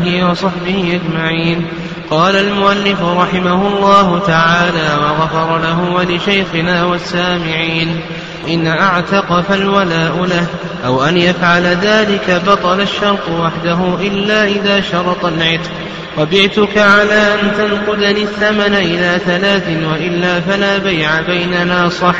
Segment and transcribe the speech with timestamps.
[0.00, 1.66] آله وصحبه أجمعين.
[2.10, 8.00] قال المؤلف رحمه الله تعالى وغفر له ولشيخنا والسامعين
[8.48, 10.46] إن أعتق فالولاء له
[10.86, 15.70] أو أن يفعل ذلك بطل الشرط وحده إلا إذا شرط العتق.
[16.18, 22.16] وبعتك على أن تنقدني الثمن إلى ثلاث وإلا فلا بيع بيننا صح.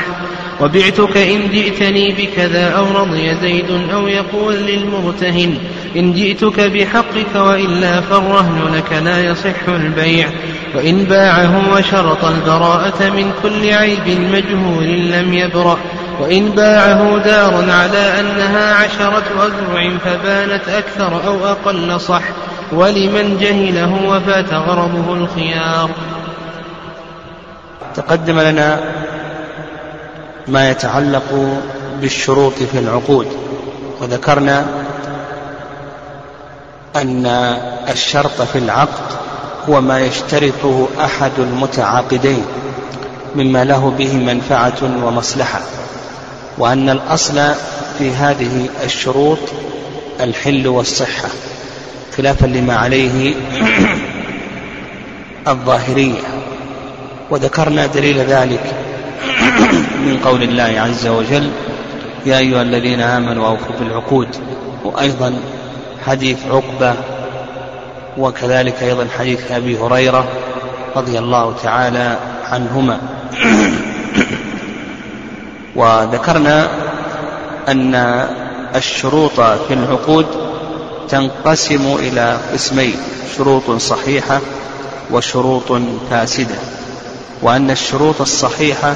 [0.60, 5.58] وبعتك إن جئتني بكذا أو رضي زيد أو يقول للمرتهن
[5.96, 10.28] إن جئتك بحقك وإلا فالرهن لك لا يصح البيع
[10.74, 15.78] وإن باعه وشرط البراءة من كل عيب مجهول لم يبرأ
[16.20, 22.22] وإن باعه دار على أنها عشرة أذرع فبانت أكثر أو أقل صح
[22.72, 25.90] ولمن جهله وفات غرضه الخيار
[27.94, 28.80] تقدم لنا
[30.50, 31.58] ما يتعلق
[32.00, 33.26] بالشروط في العقود.
[34.00, 34.66] وذكرنا
[36.96, 37.26] أن
[37.90, 39.12] الشرط في العقد
[39.68, 42.44] هو ما يشترطه أحد المتعاقدين
[43.36, 45.60] مما له به منفعة ومصلحة
[46.58, 47.54] وأن الأصل
[47.98, 49.38] في هذه الشروط
[50.20, 51.28] الحل والصحة
[52.16, 53.34] خلافا لما عليه
[55.48, 56.20] الظاهرية.
[57.30, 58.89] وذكرنا دليل ذلك
[60.06, 61.50] من قول الله عز وجل
[62.26, 64.28] يا أيها الذين آمنوا أوفوا بالعقود.
[64.84, 65.34] وأيضا
[66.06, 66.94] حديث عقبة
[68.18, 70.24] وكذلك أيضا حديث أبي هريرة
[70.96, 73.00] رضي الله تعالى عنهما.
[75.76, 76.68] وذكرنا
[77.68, 77.94] أن
[78.74, 80.26] الشروط في العقود
[81.08, 82.96] تنقسم إلى قسمين
[83.36, 84.40] شروط صحيحة
[85.10, 85.72] وشروط
[86.10, 86.79] فاسدة.
[87.42, 88.94] وأن الشروط الصحيحة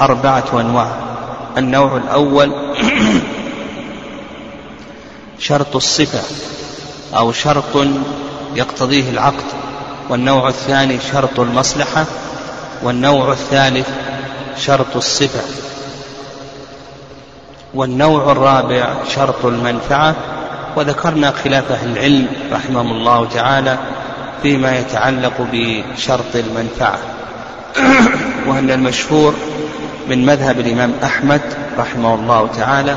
[0.00, 0.88] أربعة أنواع.
[1.58, 2.52] النوع الأول
[5.38, 6.22] شرط الصفة
[7.16, 7.86] أو شرط
[8.54, 9.44] يقتضيه العقد.
[10.08, 12.04] والنوع الثاني شرط المصلحة.
[12.82, 13.88] والنوع الثالث
[14.58, 15.40] شرط الصفة.
[17.74, 20.14] والنوع الرابع شرط المنفعة.
[20.76, 23.78] وذكرنا خلاف أهل العلم رحمهم الله تعالى
[24.42, 27.13] فيما يتعلق بشرط المنفعة.
[28.46, 29.34] وأن المشهور
[30.08, 31.40] من مذهب الإمام أحمد
[31.78, 32.96] رحمه الله تعالى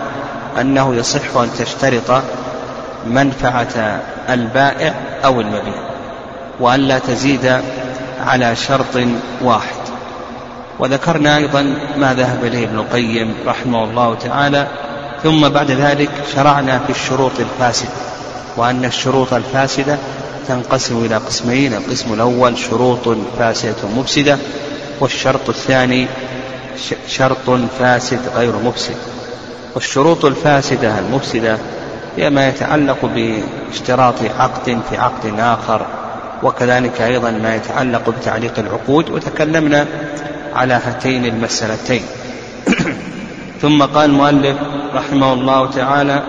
[0.61, 2.23] أنه يصح أن تشترط
[3.07, 4.93] منفعة البائع
[5.25, 5.87] أو المبيع
[6.59, 7.61] وأن لا تزيد
[8.25, 8.97] على شرط
[9.41, 9.87] واحد.
[10.79, 11.61] وذكرنا أيضا
[11.97, 14.67] ما ذهب إليه ابن القيم رحمه الله تعالى
[15.23, 17.89] ثم بعد ذلك شرعنا في الشروط الفاسدة
[18.57, 19.97] وأن الشروط الفاسدة
[20.47, 24.37] تنقسم إلى قسمين القسم الأول شروط فاسدة مفسدة
[24.99, 26.07] والشرط الثاني
[27.07, 27.49] شرط
[27.79, 28.95] فاسد غير مفسد.
[29.75, 31.57] والشروط الفاسدة المفسدة
[32.17, 35.85] هي ما يتعلق باشتراط عقد في عقد آخر
[36.43, 39.87] وكذلك أيضا ما يتعلق بتعليق العقود وتكلمنا
[40.55, 42.01] على هاتين المسألتين.
[43.61, 44.57] ثم قال المؤلف
[44.93, 46.23] رحمه الله تعالى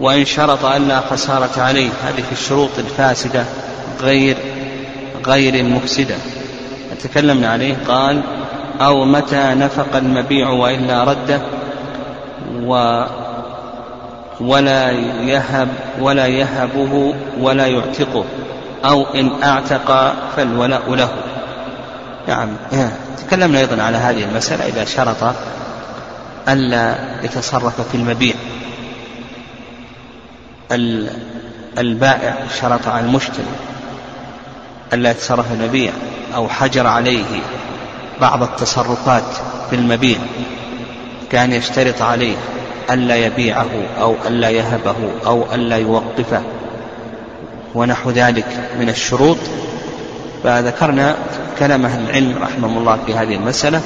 [0.00, 1.90] وإن شرط ألا خسارة عليه.
[2.04, 3.44] هذه الشروط الفاسدة
[4.00, 4.36] غير
[5.26, 6.14] غير المفسدة
[7.02, 7.76] تكلمنا عليه.
[7.88, 8.22] قال
[8.80, 11.40] أو متى نفق المبيع وإلا رده
[12.62, 13.04] و
[14.40, 14.90] ولا
[15.20, 15.68] يهب
[16.00, 18.24] ولا يهبه ولا يعتقه.
[18.84, 21.08] أو إن أعتق فالولاء له.
[22.28, 22.48] نعم.
[23.26, 25.34] تكلمنا أيضا على هذه المسألة إذا شرط
[26.48, 28.34] ألا يتصرف في المبيع.
[31.78, 33.44] البائع شرط على المشتري
[34.92, 35.92] ألا يتصرف المبيع
[36.34, 37.24] أو حجر عليه
[38.20, 39.22] بعض التصرفات
[39.70, 40.18] في المبيع
[41.30, 42.36] كان يشترط عليه
[42.90, 43.70] ألا يبيعه
[44.00, 44.96] أو ألا يهبه
[45.26, 46.42] أو ألا يوقفه.
[47.74, 48.46] ونحو ذلك
[48.80, 49.38] من الشروط.
[50.44, 51.16] فذكرنا
[51.58, 53.80] كلام أهل العلم رحمهم الله في هذه المسألة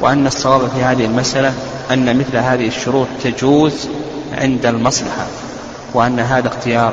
[0.00, 1.52] وأن الصواب في هذه المسألة
[1.90, 3.88] أن مثل هذه الشروط تجوز
[4.38, 5.26] عند المصلحة.
[5.94, 6.92] وأن هذا اختيار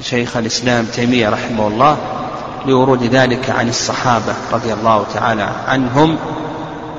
[0.00, 1.96] شيخ الإسلام تيمية رحمه الله
[2.66, 6.18] لورود ذلك عن الصحابة رضي الله تعالى عنهم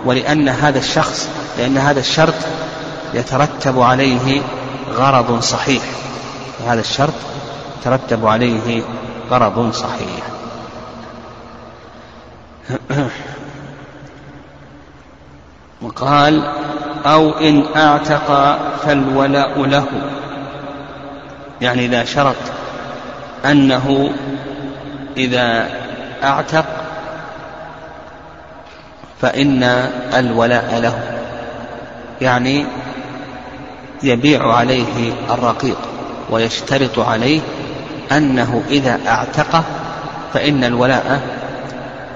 [0.05, 2.33] ولأن هذا الشخص لأن هذا الشرط
[3.13, 4.41] يترتب عليه
[4.93, 5.83] غرض صحيح.
[6.67, 7.13] هذا الشرط
[7.79, 8.83] يترتب عليه
[9.31, 10.23] غرض صحيح.
[15.81, 16.53] وقال
[17.05, 19.85] أو إن أعتق فالولاء له.
[21.61, 22.35] يعني إذا شرط
[23.45, 24.09] أنه
[25.17, 25.69] إذا
[26.23, 26.65] أعتق
[29.21, 29.63] فإن
[30.13, 30.99] الولاء له.
[32.21, 32.65] يعني
[34.03, 35.77] يبيع عليه الرقيق
[36.29, 37.41] ويشترط عليه
[38.11, 39.63] أنه إذا أعتق
[40.33, 41.21] فإن الولاء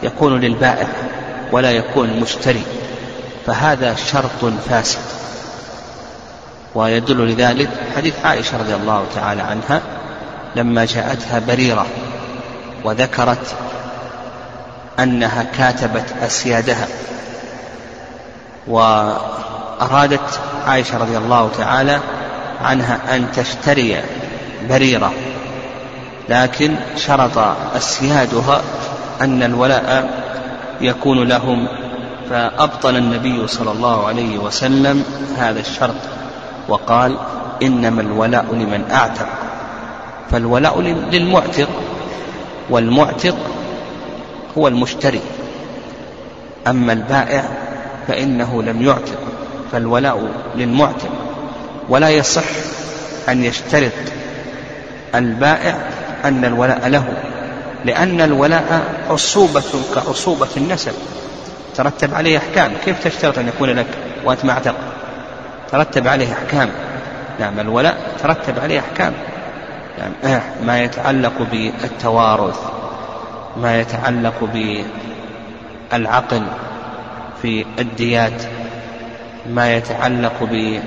[0.04, 0.88] يكون للبائع
[1.51, 2.63] ولا يكون المشتري
[3.45, 4.99] فهذا شرط فاسد.
[6.75, 9.81] ويدل لذلك حديث عائشة رضي الله تعالى عنها
[10.55, 11.85] لما جاءتها بريرة
[12.83, 13.55] وذكرت
[14.99, 16.88] أنها كاتبت أسيادها.
[18.67, 21.99] وأرادت عائشة رضي الله تعالى
[22.61, 24.01] عنها أن تشتري
[24.69, 25.13] بريرة
[26.29, 27.38] لكن شرط
[27.75, 28.61] أسيادها
[29.21, 30.09] أن الولاء
[30.81, 31.67] يكون لهم
[32.31, 35.04] فأبطل النبي صلى الله عليه وسلم
[35.38, 35.95] هذا الشرط
[36.68, 37.18] وقال
[37.63, 39.28] إنما الولاء لمن أعتق
[40.31, 40.81] فالولاء
[41.12, 41.69] للمعتق
[42.69, 43.36] والمعتق
[44.57, 45.22] هو المشتري
[46.68, 47.44] أما البائع
[48.07, 49.19] فإنه لم يعتق
[49.72, 51.10] فالولاء للمعتق
[51.89, 52.44] ولا يصح
[53.30, 53.92] أن يشترط
[55.16, 55.75] البائع
[56.25, 57.06] أن الولاء له
[57.86, 59.63] لأن الولاء عصوبة
[59.95, 60.94] كعصوبة النسب.
[61.75, 62.71] ترتب عليه أحكام.
[62.85, 63.88] كيف تشترط أن يكون لك
[64.23, 64.75] وأنت ما اعتق
[65.71, 66.69] ترتب عليه أحكام.
[67.39, 69.13] نعم الولاء ترتب عليه أحكام.
[70.23, 72.59] يعني ما يتعلق بالتوارث
[73.57, 74.50] ما يتعلق
[75.91, 76.44] بالعقل
[77.41, 78.44] في الديات
[79.50, 80.79] ما يتعلق ب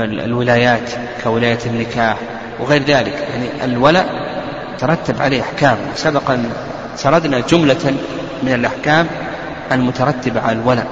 [0.00, 0.90] الولايات
[1.24, 2.16] كولاية النكاح
[2.60, 3.28] وغير ذلك.
[3.30, 4.06] يعني الولاء
[4.78, 5.78] ترتب عليه أحكام.
[5.94, 6.50] سبقا
[6.96, 7.94] سردنا جملة
[8.42, 9.06] من الأحكام
[9.72, 10.86] المترتبة على الولاء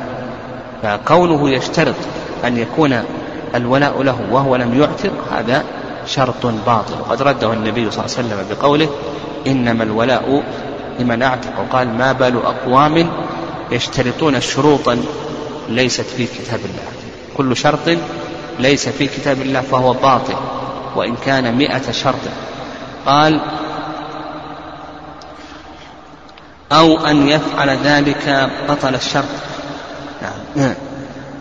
[0.83, 1.95] فكونه يشترط
[2.45, 3.03] أن يكون
[3.55, 5.65] الولاء له وهو لم يعتق هذا
[6.07, 6.95] شرط باطل.
[7.01, 8.89] وقد رده النبي صلى الله عليه وسلم بقوله
[9.47, 10.43] إنما الولاء
[10.99, 11.61] لمن أعتق.
[11.61, 13.11] وقال ما بال أقوام
[13.73, 14.99] يشترطون شروطا
[15.69, 16.89] ليست في كتاب الله.
[17.37, 17.89] كل شرط
[18.59, 20.35] ليس في كتاب الله فهو باطل
[20.97, 22.25] وإن كان مئة شرط.
[23.07, 23.41] قال
[26.73, 29.25] أو أن يفعل ذلك بطل الشرط.
[30.57, 30.75] نعم.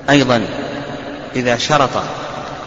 [0.09, 0.45] أيضا
[1.35, 1.89] إذا شرط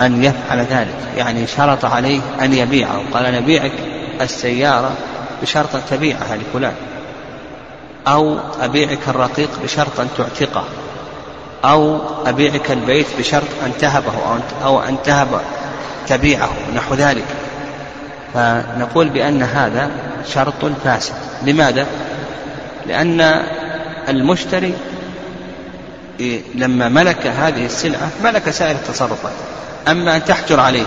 [0.03, 3.73] أن يفعل ذلك يعني شرط عليه أن يبيعه قال نبيعك
[4.20, 4.93] السيارة
[5.43, 6.75] بشرط أن تبيعها لفلان
[8.08, 10.64] أو أبيعك الرقيق بشرط أن تعتقه
[11.64, 14.12] أو أبيعك البيت بشرط أن تهبه
[14.64, 15.41] أو أن تهب
[16.09, 17.25] تبيعه نحو ذلك.
[18.35, 19.91] فنقول بأن هذا
[20.35, 21.14] شرط فاسد.
[21.43, 21.87] لماذا؟
[22.88, 23.43] لأن
[24.09, 24.75] المشتري
[26.55, 29.33] لما ملك هذه السلعة ملك سائر التصرفات.
[29.88, 30.87] أما أن تحجر عليه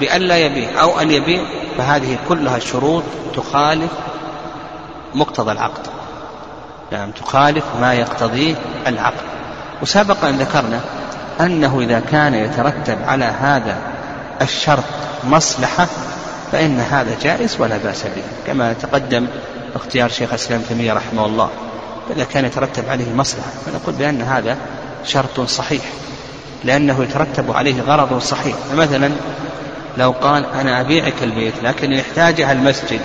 [0.00, 1.42] بأن لا يبيع أو أن يبيع
[1.78, 3.02] فهذه كلها شروط
[3.36, 3.90] تخالف
[5.14, 5.86] مقتضى العقد.
[6.92, 8.54] نعم تخالف ما يقتضيه
[8.86, 9.24] العقد.
[9.82, 10.80] وسبق أن ذكرنا
[11.40, 13.76] أنه إذا كان يترتب على هذا
[14.42, 14.84] الشرط
[15.24, 15.86] مصلحة
[16.52, 18.22] فإن هذا جائز ولا بأس به.
[18.46, 19.26] كما تقدم
[19.74, 21.50] اختيار شيخ الإسلام تيمية رحمه الله
[22.16, 24.56] إذا كان يترتب عليه مصلحة فنقول بأن هذا
[25.04, 25.82] شرط صحيح
[26.64, 28.56] لأنه يترتب عليه غرض صحيح.
[28.70, 29.10] فمثلا
[29.98, 33.00] لو قال أنا أبيعك البيت لكن إن احتاجها المسجد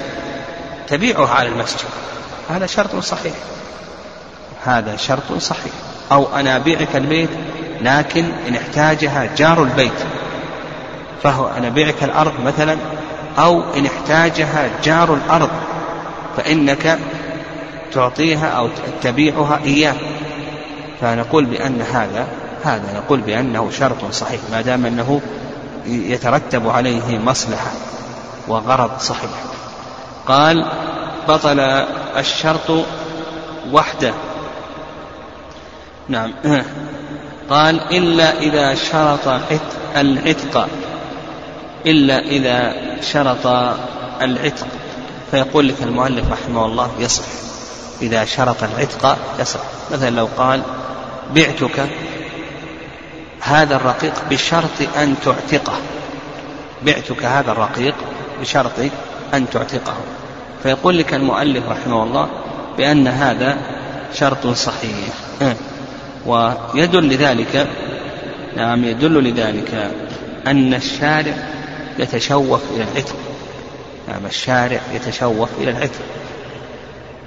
[0.88, 1.88] تبيعها على المسجد.
[2.50, 3.34] هذا شرط صحيح.
[4.66, 5.74] هذا شرط صحيح.
[6.12, 7.30] أو أنا أبيعك البيت
[7.82, 10.00] لكن إن احتاجها جار البيت
[11.24, 12.78] فهو أنا أبيعك الأرض مثلا
[13.38, 15.50] أو إن احتاجها جار الأرض
[16.38, 17.00] فإنك
[17.94, 18.70] تعطيها أو
[19.02, 19.96] تبيعها إياه.
[21.02, 22.28] فنقول بأن هذا
[22.64, 25.22] هذا نقول بأنه شرط صحيح ما دام أنه
[25.86, 27.72] يترتب عليه مصلحة
[28.48, 29.30] وغرض صحيح.
[30.28, 30.66] قال
[31.28, 31.60] بطل
[32.18, 32.86] الشرط
[33.72, 34.14] وحده.
[36.10, 36.34] نعم.
[37.50, 39.28] قال إلا إذا شرط
[39.96, 40.68] العتق.
[41.88, 43.48] إلا إذا شرط
[44.22, 44.68] العتق.
[45.32, 47.24] فيقول لك المؤلف رحمه الله يصح.
[48.02, 49.60] إذا شرط العتق يصح.
[49.92, 50.62] مثلا لو قال
[51.36, 51.90] بعتك
[53.42, 55.78] هذا الرقيق بشرط أن تعتقه.
[56.86, 57.96] بعتك هذا الرقيق
[58.42, 58.80] بشرط
[59.34, 59.96] أن تعتقه.
[60.64, 62.30] فيقول لك المؤلف رحمه الله
[62.78, 63.58] بأن هذا
[64.14, 65.14] شرط صحيح.
[66.26, 67.68] ويدل لذلك
[68.58, 69.92] نعم يدل لذلك
[70.48, 71.34] أن الشارع
[72.00, 73.16] يتشوف إلى العتق.
[74.08, 76.02] نعم الشارع يتشوف إلى العتق.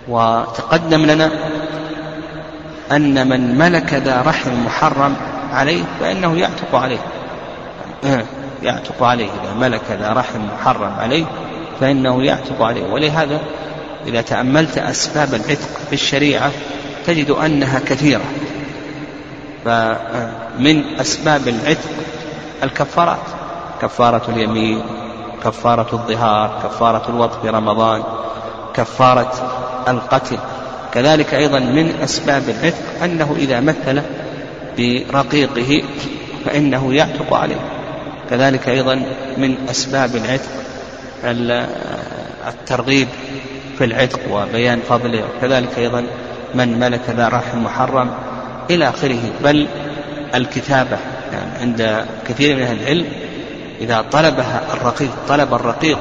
[0.09, 1.31] وتقدم لنا
[2.93, 5.17] أن من ملك ذا رحم محرم
[5.53, 6.99] عليه فإنه يعتق عليه.
[8.62, 9.29] يعتق عليه.
[9.43, 11.25] إذا ملك ذا رحم محرم عليه
[11.81, 12.85] فإنه يعتق عليه.
[12.93, 13.41] ولهذا
[14.07, 16.50] إذا تأملت أسباب العتق في الشريعة
[17.07, 18.25] تجد أنها كثيرة.
[19.65, 21.91] فمن أسباب العتق
[22.62, 23.40] الكفارات.
[23.83, 24.83] كفارة اليمين
[25.45, 28.03] كفارة الظهار كفارة الوطء في رمضان
[28.75, 29.33] كفارة
[29.89, 30.39] القتل.
[30.93, 34.03] كذلك أيضا من أسباب العتق أنه إذا مثل
[34.79, 35.83] برقيقه
[36.45, 37.61] فإنه يعتق عليه.
[38.31, 38.95] كذلك أيضا
[39.37, 40.51] من أسباب العتق
[42.49, 43.09] الترغيب
[43.79, 45.25] في العتق وبيان فضله.
[45.25, 46.05] وكذلك أيضا
[46.55, 48.11] من ملك ذا رحم محرم
[48.71, 49.23] إلى آخره.
[49.45, 49.67] بل
[50.35, 50.99] الكتابة
[51.33, 53.07] يعني عند كثير من أهل العلم
[53.81, 55.99] إذا طلبها الرقيق طلب الرقيق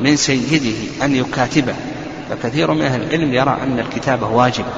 [0.00, 1.74] من سيده أن يكاتبه
[2.30, 4.72] فكثير من أهل العلم يرى أن الكتابة واجبة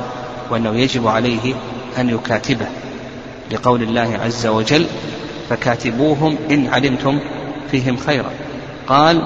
[0.51, 1.55] وأنه يجب عليه
[1.99, 2.67] أن يكاتبه
[3.53, 4.87] لقول الله عز وجل
[5.51, 7.21] فكاتبوهم إن علمتم
[7.71, 8.31] فيهم خيرا
[8.87, 9.23] قال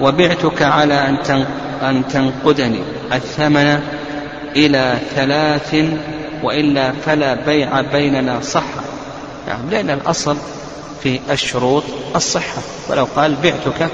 [0.00, 1.46] وبعتك على أن
[1.82, 2.80] أن تنقدني
[3.12, 3.80] الثمن
[4.56, 5.76] إلى ثلاث
[6.42, 8.82] وإلا فلا بيع بيننا صحة
[9.48, 10.36] يعني لأن الأصل
[11.02, 11.84] في الشروط
[12.16, 12.62] الصحة.
[12.88, 13.88] ولو قال بعتك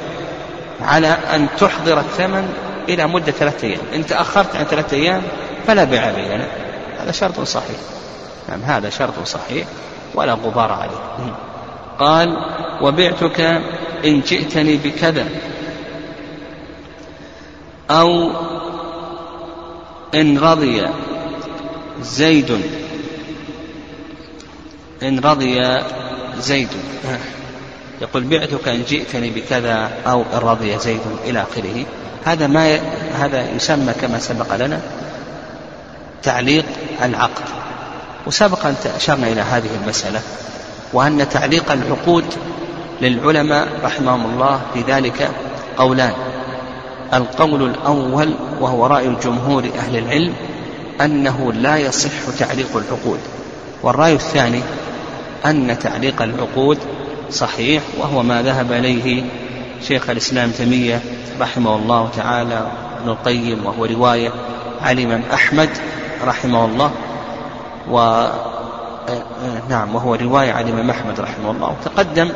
[0.80, 2.48] على أن تحضر الثمن
[2.88, 3.80] إلى مدة ثلاثة أيام.
[3.94, 5.22] إن تأخرت عن ثلاثة أيام
[5.66, 6.48] فلا بيع بيننا
[6.98, 7.76] هذا شرط صحيح.
[8.48, 9.66] نعم هذا شرط صحيح.
[10.14, 11.34] ولا غبار عليه.
[11.98, 12.36] قال
[12.80, 13.40] وبعتك
[14.04, 15.26] إن جئتني بكذا.
[17.90, 18.30] أو
[20.14, 20.86] إن رضي
[22.00, 22.60] زيد.
[25.02, 25.60] إن رضي
[26.38, 26.68] زيد.
[28.00, 31.84] يقول بعتك إن جئتني بكذا أو إن رضي زيد إلى آخره.
[32.24, 32.80] هذا ما ي...
[33.18, 34.80] هذا يسمى كما سبق لنا
[36.22, 36.64] تعليق
[37.02, 37.44] العقد.
[38.26, 40.20] وسبق أن أشرنا إلى هذه المسألة
[40.92, 42.24] وأن تعليق العقود
[43.00, 45.30] للعلماء رحمهم الله في ذلك
[45.76, 46.12] قولان
[47.14, 50.34] القول الأول وهو رأي الجمهور أهل العلم
[51.00, 53.20] أنه لا يصح تعليق العقود
[53.82, 54.60] والرأي الثاني
[55.46, 56.78] أن تعليق العقود
[57.30, 59.24] صحيح وهو ما ذهب إليه
[59.82, 61.00] شيخ الإسلام تيمية
[61.40, 62.66] رحمه الله تعالى
[63.00, 64.30] ابن القيم وهو رواية
[64.82, 65.68] عن الإمام أحمد
[66.24, 66.90] رحمه الله
[67.90, 68.26] و
[69.68, 71.76] نعم وهو رواية عن الإمام أحمد رحمه الله.
[71.80, 72.30] وتقدم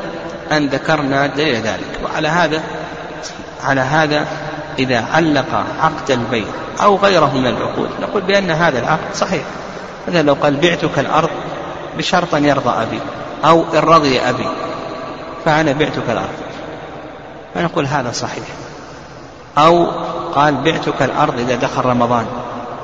[0.53, 2.01] أن ذكرنا دليل ذلك.
[2.05, 2.63] وعلى هذا
[3.63, 4.27] على هذا
[4.79, 6.47] إذا علق عقد البيع
[6.83, 9.43] أو غيره من العقود نقول بأن هذا العقد صحيح.
[10.09, 11.31] مثلا لو قال بعتك الأرض
[11.99, 13.01] بشرط أن يرضى أبي
[13.45, 14.47] أو إن رضي أبي
[15.45, 16.39] فأنا بعتك الأرض.
[17.55, 18.45] فنقول هذا صحيح.
[19.59, 19.87] أو
[20.35, 22.27] قال بعتك الأرض إذا دخل رمضان.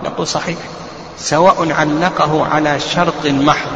[0.05, 0.59] نقول صحيح.
[1.19, 3.71] سواء علقه على شرط محض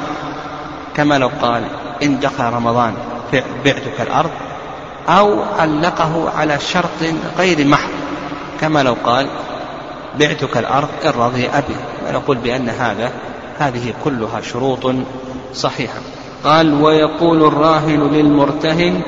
[0.97, 1.64] كما لو قال
[2.02, 2.95] إن دخل رمضان
[3.64, 4.30] بعتك الأرض
[5.09, 7.90] أو علقه على شرط غير محض
[8.61, 9.26] كما لو قال
[10.18, 11.76] بعتك الأرض إن رضي أبي.
[12.09, 13.12] ونقول بأن هذا
[13.59, 14.95] هذه كلها شروط
[15.55, 16.00] صحيحة.
[16.45, 19.03] قال ويقول الراهن للمرتهن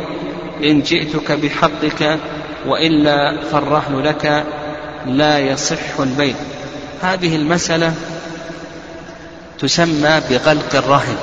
[0.62, 2.19] إن جئتك بحقك
[2.66, 4.45] وإلا فالرهن لك
[5.07, 6.35] لا يصح البيع.
[7.02, 7.95] هذه المسألة
[9.59, 11.16] تسمى بغلق الرهن.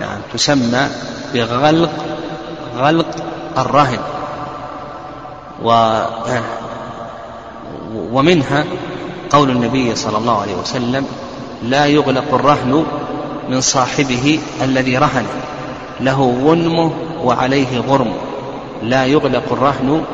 [0.00, 0.88] نعم تسمى
[1.34, 1.92] بغلق
[2.76, 3.24] غلق
[3.58, 3.98] الرهن.
[5.64, 6.02] و
[7.94, 8.64] ومنها
[9.30, 11.06] قول النبي صلى الله عليه وسلم
[11.62, 12.84] لا يغلق الرهن
[13.48, 15.26] من صاحبه الذي رهن.
[16.00, 16.92] له غنمه
[17.24, 18.14] وعليه غرم.
[18.82, 20.04] لا يغلق الرهن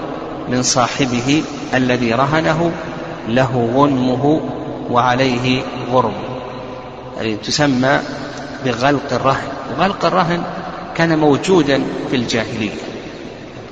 [0.48, 1.42] من صاحبه
[1.74, 2.72] الذي رهنه.
[3.28, 4.40] له غنمه
[4.90, 5.62] وعليه
[5.92, 6.14] غرم.
[7.16, 8.00] يعني تسمى
[8.64, 9.48] بغلق الرهن.
[9.78, 10.42] وغلق الرهن
[10.96, 12.80] كان موجودا في الجاهلية.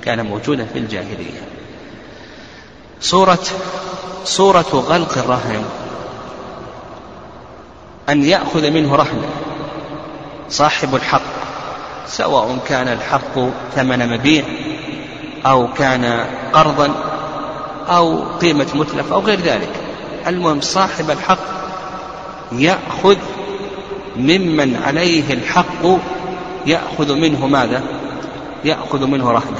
[0.02, 1.40] كان موجودا في الجاهلية.
[3.00, 3.44] صورة
[4.24, 5.64] صورة غلق الرهن
[8.08, 9.28] أن يأخذ منه رهنا
[10.48, 11.36] صاحب الحق
[12.06, 13.34] سواء كان الحق
[13.74, 14.44] ثمن مبيع
[15.46, 16.94] أو كان قرضا
[17.88, 19.70] أو قيمة متلف أو غير ذلك.
[20.26, 21.38] المهم صاحب الحق
[22.52, 23.16] يأخذ
[24.16, 25.86] ممن عليه الحق
[26.66, 27.82] يأخذ منه ماذا؟
[28.64, 29.58] يأخذ منه رهنا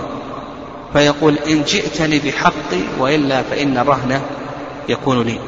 [0.92, 4.20] فيقول إن جئتني بحقي وإلا فإن الرهن
[4.88, 5.38] يكون لي.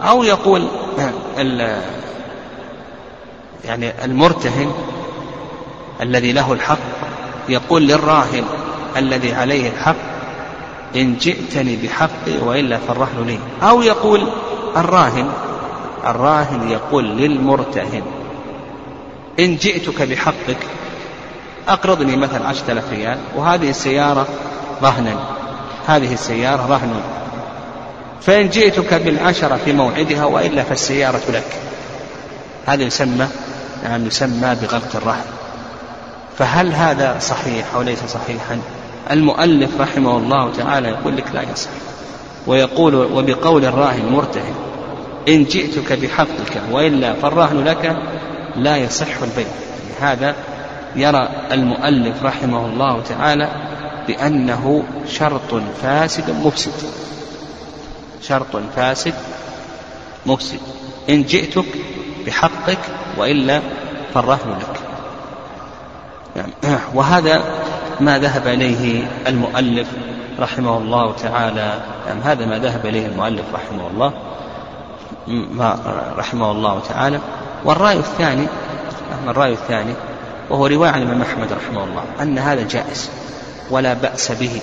[0.00, 0.68] أو يقول
[3.64, 4.72] يعني المرتهن
[6.02, 6.78] الذي له الحق
[7.48, 8.44] يقول للراهن
[8.96, 9.96] الذي عليه الحق
[10.96, 13.38] إن جئتني بحقي وإلا فالرهن لي.
[13.62, 14.28] أو يقول
[14.76, 15.30] الراهن
[16.06, 18.02] الراهن يقول للمرتهن
[19.40, 20.58] إن جئتك بحقك
[21.68, 24.26] أقرضني مثلا عشرة آلاف ريال وهذه السيارة
[24.82, 25.16] رهنا
[25.86, 27.00] هذه السيارة رهن
[28.20, 31.56] فإن جئتك بالعشرة في موعدها وإلا فالسيارة لك.
[32.66, 33.28] هذا يسمى
[33.84, 35.24] نعم يسمى بغلق الرهن
[36.38, 38.58] فهل هذا صحيح أو ليس صحيحا؟
[39.10, 41.70] المؤلف رحمه الله تعالى يقول لك لا يصح.
[42.46, 44.54] ويقول وبقول الراهن المرتهن
[45.28, 47.96] إن جئتك بحقك وإلا فالرهن لك
[48.56, 49.46] لا يصح البيع.
[50.00, 50.34] هذا
[50.96, 53.48] يرى المؤلف رحمه الله تعالى
[54.06, 56.72] بأنه شرط فاسد مفسد.
[58.22, 59.14] شرط فاسد
[60.26, 60.60] مفسد.
[61.10, 61.66] إن جئتك
[62.26, 62.78] بحقك
[63.18, 63.60] وإلا
[64.14, 64.80] فالرهن لك.
[66.96, 67.42] وهذا
[68.00, 69.88] ما ذهب إليه المؤلف
[70.38, 71.80] رحمه الله تعالى.
[72.06, 74.12] يعني هذا ما ذهب إليه المؤلف رحمه الله
[75.28, 75.78] ما
[76.18, 77.20] رحمه الله تعالى.
[77.64, 78.46] والرأي الثاني
[79.28, 79.94] الرأي الثاني
[80.50, 83.10] وهو رواية عن الإمام أحمد رحمه الله أن هذا جائز
[83.70, 84.60] ولا بأس به.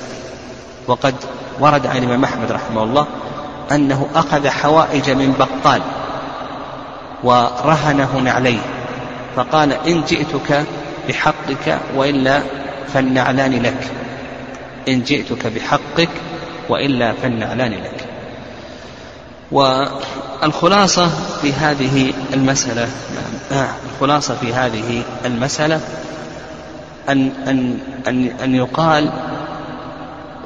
[0.88, 1.15] وقد
[1.60, 3.07] ورد عن الإمام أحمد رحمه الله
[3.72, 5.82] أنه أخذ حوائج من بقال
[7.24, 8.60] ورهنه عليه
[9.36, 10.65] فقال إن جئتك
[11.10, 12.41] بحقك وإلا
[12.93, 13.91] فالنعلان لك.
[14.88, 16.10] إن جئتك بحقك
[16.70, 18.05] وإلا فالنعلان لك.
[19.51, 21.10] والخلاصة
[21.41, 22.88] في هذه المسألة
[23.51, 25.79] آه، الخلاصة في هذه المسألة
[27.10, 27.77] أن أن
[28.08, 29.12] أن أن يقال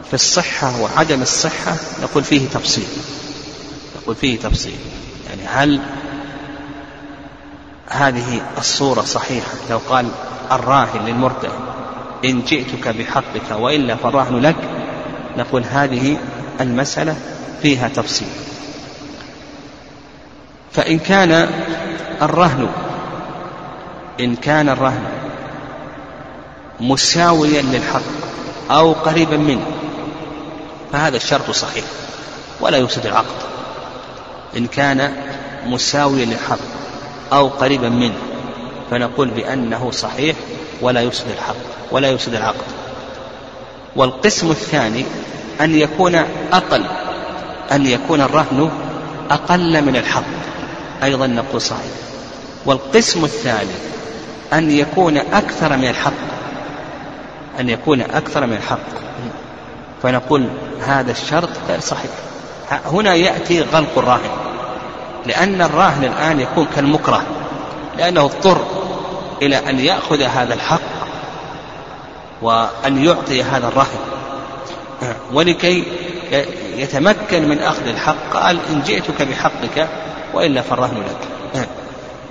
[0.07, 2.87] في الصحة وعدم الصحة نقول فيه تفصيل.
[4.01, 4.77] نقول فيه تفصيل.
[5.29, 5.81] يعني هل
[7.89, 10.09] هذه الصورة صحيحة؟ لو قال
[10.51, 11.59] الراهن للمرتهن
[12.25, 14.55] إن جئتك بحقك وإلا فالرهن لك
[15.37, 16.17] نقول هذه
[16.61, 17.15] المسألة
[17.61, 18.27] فيها تفصيل.
[20.73, 21.49] فإن كان
[22.21, 22.69] الرهن
[24.19, 25.03] إن كان الرهن
[26.79, 28.01] مساويا للحق
[28.71, 29.65] أو قريبا منه
[30.91, 31.83] فهذا الشرط صحيح.
[32.61, 33.35] ولا يفسد العقد.
[34.57, 35.13] إن كان
[35.65, 36.59] مساويا للحق
[37.33, 38.17] أو قريبا منه
[38.91, 40.35] فنقول بأنه صحيح
[40.81, 41.55] ولا يفسد الحق
[41.91, 42.65] ولا يفسد العقد.
[43.95, 45.05] والقسم الثاني
[45.61, 46.15] أن يكون
[46.53, 46.83] أقل
[47.71, 48.69] أن يكون الرهن
[49.31, 50.23] أقل من الحق
[51.03, 52.07] أيضا نقول صحيح.
[52.65, 53.97] والقسم الثالث
[54.53, 56.13] أن يكون أكثر من الحق
[57.59, 58.87] أن يكون أكثر من الحق
[60.03, 60.47] فنقول
[60.81, 62.11] هذا الشرط غير صحيح.
[62.85, 64.29] هنا يأتي غلق الراهن
[65.25, 67.23] لأن الراهن الآن يكون كالمكره
[67.97, 68.65] لأنه اضطر
[69.41, 70.81] إلى أن يأخذ هذا الحق
[72.41, 73.99] وأن يعطي هذا الرهن
[75.33, 75.83] ولكي
[76.75, 79.87] يتمكن من أخذ الحق قال إن جئتك بحقك
[80.33, 81.67] وإلا فالرهن لك.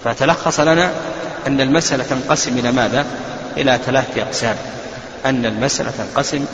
[0.04, 0.90] فتلخص لنا
[1.46, 3.06] أن المسألة تنقسم إلى ماذا؟
[3.56, 4.56] إلى ثلاثة أقسام.
[5.26, 6.44] أن المسألة تنقسم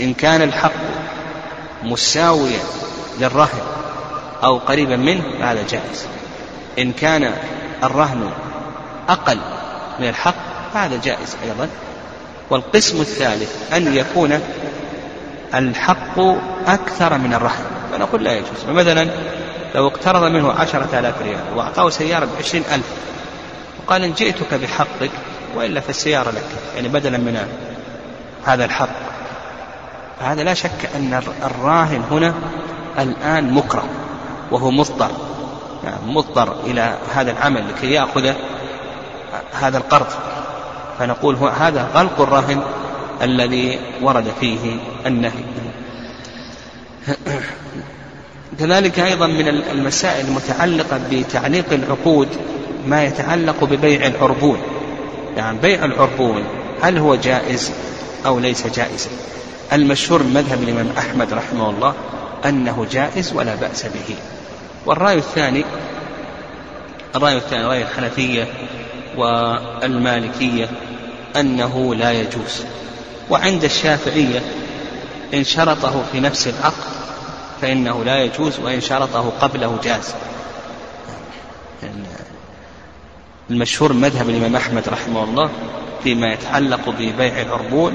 [0.00, 0.72] إن كان الحق
[1.84, 2.60] مساويا
[3.20, 3.60] للرهن
[4.44, 6.06] أو قريبا منه فهذا جائز.
[6.78, 7.34] إن كان
[7.84, 8.30] الرهن
[9.08, 9.38] أقل
[10.00, 10.34] من الحق
[10.74, 11.68] فهذا جائز أيضا.
[12.50, 14.40] والقسم الثالث أن يكون
[15.54, 16.18] الحق
[16.66, 17.64] أكثر من الرهن.
[17.92, 18.58] فنقول لا يجوز.
[18.66, 19.08] فمثلا
[19.74, 22.86] لو اقترض منه عشرة آلاف ريال وأعطاه سيارة بعشرين ألف
[23.84, 25.10] وقال إن جئتك بحقك
[25.56, 26.44] وإلا فالسيارة لك.
[26.76, 27.48] يعني بدلا من
[28.44, 29.11] هذا الحق.
[30.22, 32.34] فهذا لا شك أن الراهن هنا
[32.98, 33.84] الآن مكره
[34.50, 35.10] وهو مضطر
[35.84, 38.32] يعني مضطر إلى هذا العمل لكي يأخذ
[39.52, 40.06] هذا القرض.
[40.98, 42.62] فنقول هو هذا غلق الراهن
[43.22, 45.44] الذي ورد فيه النهي.
[48.58, 52.28] كذلك أيضا من المسائل المتعلقة بتعليق العقود
[52.86, 54.58] ما يتعلق ببيع العربون.
[55.36, 56.44] يعني بيع العربون
[56.82, 57.72] هل هو جائز
[58.26, 59.10] أو ليس جائزا؟
[59.72, 61.94] المشهور من مذهب الإمام أحمد رحمه الله
[62.44, 64.16] أنه جائز ولا بأس به.
[64.86, 65.64] والرأي الثاني
[67.16, 68.48] الرأي الثاني رأي الحنفية
[69.16, 70.70] والمالكية
[71.36, 72.64] أنه لا يجوز.
[73.30, 74.42] وعند الشافعية
[75.34, 76.92] إن شرطه في نفس العقد
[77.60, 80.14] فإنه لا يجوز وإن شرطه قبله جاز
[83.50, 85.50] المشهور مذهب الإمام أحمد رحمه الله
[86.04, 87.94] فيما يتعلق ببيع العربون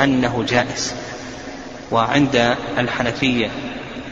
[0.00, 0.94] أنه جائز.
[1.90, 3.50] وعند الحنفية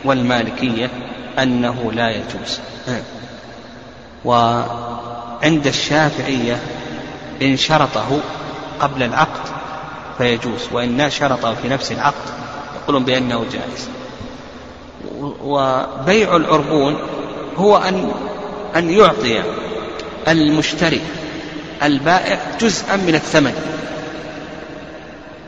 [0.04, 0.90] والمالكية
[1.38, 2.60] أنه لا يجوز.
[4.24, 6.60] وعند الشافعية
[7.42, 8.20] إن شرطه
[8.80, 9.50] قبل العقد
[10.18, 12.30] فيجوز وإن شرطه في نفس العقد
[12.82, 13.88] يقولون بأنه جائز.
[15.42, 16.98] وبيع العربون
[17.56, 18.12] هو أن
[18.76, 19.42] أن يعطي
[20.28, 21.00] المشتري
[21.82, 23.54] البائع جزءا من الثمن.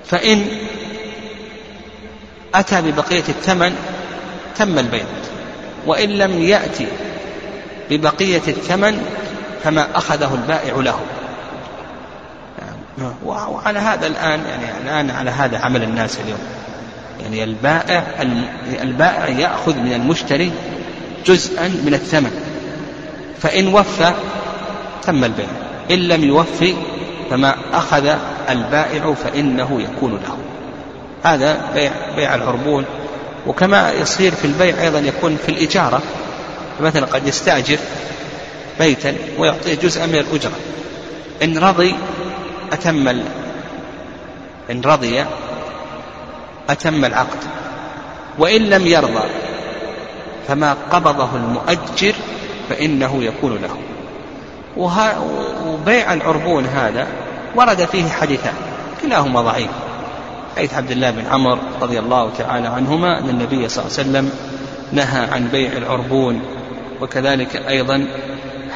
[0.06, 0.46] فإن
[2.54, 3.76] أتى ببقية الثمن
[4.56, 5.04] تم البيع.
[5.86, 6.86] وإن لم يأتي
[7.90, 9.02] ببقية الثمن
[9.64, 11.00] فما أخذه البائع له.
[13.24, 16.38] وعلى هذا الآن يعني الآن على هذا عمل الناس اليوم.
[17.22, 18.04] يعني البائع
[18.82, 20.52] البائع يأخذ من المشتري
[21.26, 22.30] جزءا من الثمن.
[23.40, 24.12] فإن وفى
[25.02, 25.46] تم البيع.
[25.90, 26.74] إن لم يوفي
[27.30, 28.14] فما أخذ
[28.50, 30.53] البائع فإنه يكون له.
[31.24, 32.84] هذا بيع بيع العربون.
[33.46, 36.02] وكما يصير في البيع أيضا يكون في الإجارة.
[36.80, 37.78] مثلا قد يستأجر
[38.78, 40.52] بيتا ويعطيه جزءا من الأجرة.
[41.42, 41.94] إن رضي
[42.72, 43.08] أتم
[44.70, 45.24] إن رضي
[46.70, 47.38] أتم العقد.
[48.38, 49.28] وإن لم يرضى
[50.48, 52.14] فما قبضه المؤجر
[52.68, 53.76] فإنه يكون له.
[55.66, 57.06] وبيع العربون هذا
[57.56, 58.54] ورد فيه حديثان.
[59.02, 59.70] كلاهما ضعيف.
[60.56, 64.30] حديث عبد الله بن عمر رضي الله تعالى عنهما أن النبي صلى الله عليه وسلم
[64.92, 66.42] نهى عن بيع العربون
[67.00, 68.06] وكذلك أيضا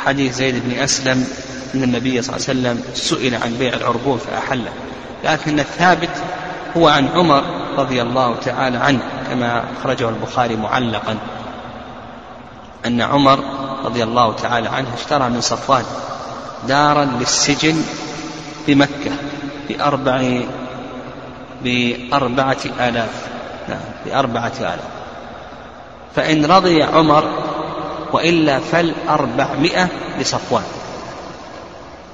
[0.05, 1.25] حديث زيد بن أسلم
[1.75, 4.73] أن النبي صلى الله عليه وسلم سئل عن بيع العربون فأحله
[5.25, 6.11] لكن الثابت
[6.77, 7.45] هو عن عمر
[7.79, 11.19] رضي الله تعالى عنه كما أخرجه البخاري معلقا.
[12.87, 13.41] أن عمر
[13.85, 15.85] رضي الله تعالى عنه اشترى من صفوان
[16.69, 17.83] دارا للسجن
[18.67, 19.11] بمكة
[19.69, 20.41] بأربع
[21.63, 23.29] بأربعة آلاف.
[23.69, 24.89] نعم بأربعة آلاف.
[26.17, 27.25] فإن رضي عمر
[28.13, 30.63] وإلا فالأربعمائة لصفوان.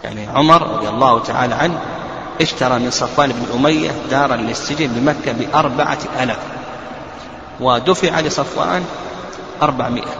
[0.04, 1.78] يعني عمر رضي الله تعالى عنه
[2.40, 6.38] اشترى من صفوان بن أمية دارا للسجن بمكة بأربعة آلاف.
[7.60, 8.84] ودفع لصفوان
[9.62, 10.14] أربعمائة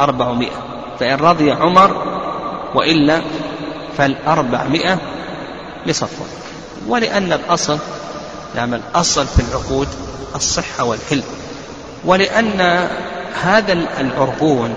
[0.00, 0.56] أربعمائة.
[1.00, 2.02] فإن رضي عمر
[2.74, 3.22] وإلا
[3.98, 4.98] فالأربعمائة
[5.86, 6.28] لصفوان.
[6.88, 7.78] ولأن الأصل
[8.54, 9.88] نعم الأصل في العقود
[10.34, 11.22] الصحة والحلم.
[12.04, 12.88] ولأن
[13.42, 14.74] هذا العربون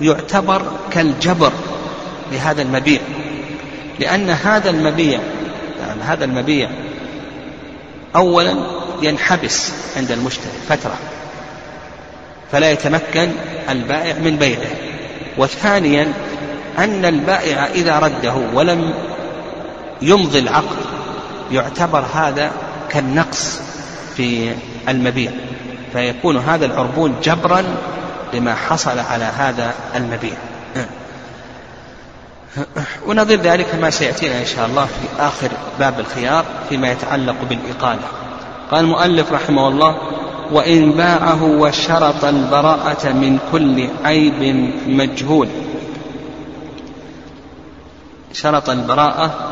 [0.00, 1.52] يعتبر كالجبر
[2.32, 3.00] لهذا المبيع.
[3.98, 5.20] لأن هذا المبيع
[5.80, 6.70] يعني هذا المبيع
[8.16, 8.54] أولا
[9.02, 10.96] ينحبس عند المشتري فترة
[12.52, 13.30] فلا يتمكن
[13.68, 14.70] البائع من بيعه.
[15.38, 16.12] وثانيا
[16.78, 18.94] أن البائع إذا رده ولم
[20.02, 20.76] يمضي العقد
[21.52, 22.50] يعتبر هذا
[22.90, 23.60] كالنقص
[24.16, 24.54] في
[24.88, 25.30] المبيع.
[25.92, 27.64] فيكون هذا العربون جبرا
[28.34, 30.34] لما حصل على هذا المبيع.
[33.06, 38.02] ونظير ذلك ما سيأتينا إن شاء الله في آخر باب الخيار فيما يتعلق بالإقالة.
[38.70, 39.96] قال المؤلف رحمه الله
[40.52, 45.48] وإن باعه وشرط البراءة من كل عيب مجهول.
[48.32, 49.47] شرط البراءة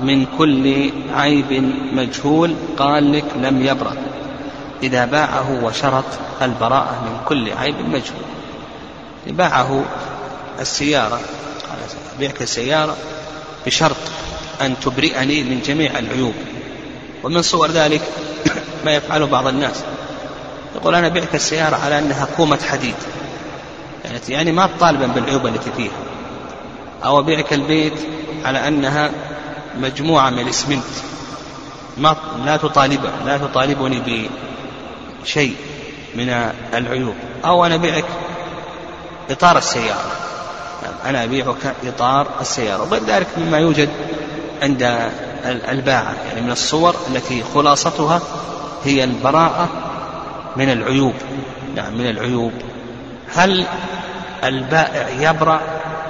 [0.00, 3.96] من كل عيب مجهول قال لك لم يبرأ
[4.82, 6.04] إذا باعه وشرط
[6.42, 8.26] البراءة من كل عيب مجهول.
[9.26, 9.84] باعه
[10.60, 11.20] السيارة
[11.68, 11.78] قال
[12.18, 12.96] بيعك السيارة
[13.66, 13.96] بشرط
[14.60, 16.34] أن تبرئني من جميع العيوب.
[17.24, 18.02] ومن صور ذلك
[18.84, 19.82] ما يفعله بعض الناس.
[20.74, 22.94] يقول أنا بعت السيارة على أنها كومة حديد.
[24.04, 25.98] يعني, يعني ما طالبا بالعيوب التي فيها.
[27.04, 27.92] أو أبيعك البيت
[28.44, 29.10] على أنها
[29.80, 30.84] مجموعة من الإسمنت
[31.98, 34.28] ما لا تطالب لا تطالبني
[35.22, 35.56] بشيء
[36.14, 36.28] من
[36.74, 37.14] العيوب.
[37.44, 38.04] أو أنا أبيعك
[39.30, 40.10] إطار السيارة.
[41.04, 42.82] أنا أبيعك إطار السيارة.
[42.82, 43.88] وغير ذلك مما يوجد
[44.62, 45.10] عند
[45.44, 46.14] الباعة.
[46.28, 48.20] يعني من الصور التي خلاصتها
[48.84, 49.68] هي البراءة
[50.56, 51.14] من العيوب.
[51.74, 52.52] نعم من العيوب.
[53.34, 53.66] هل
[54.44, 55.60] البائع يبرأ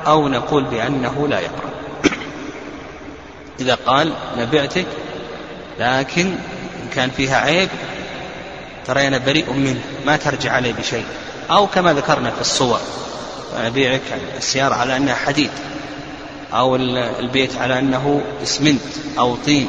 [0.07, 1.66] أو نقول بأنه لا يبرأ؟
[3.61, 4.87] إذا قال نبعتك
[5.81, 6.27] لكن
[6.83, 7.69] إن كان فيها عيب
[8.87, 11.05] ترى أنا بريء منه ما ترجع علي بشيء.
[11.51, 12.81] أو كما ذكرنا في الصور
[13.57, 14.03] أبيعك
[14.37, 15.51] السيارة على أنها حديد
[16.53, 16.77] أو
[17.21, 18.83] البيت على أنه إسمنت
[19.19, 19.69] أو طين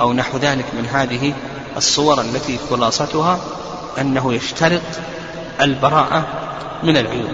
[0.00, 1.32] أو نحو ذلك من هذه
[1.76, 3.40] الصور التي خلاصتها
[4.00, 4.82] أنه يشترط
[5.60, 6.26] البراءة
[6.82, 7.32] من العيوب.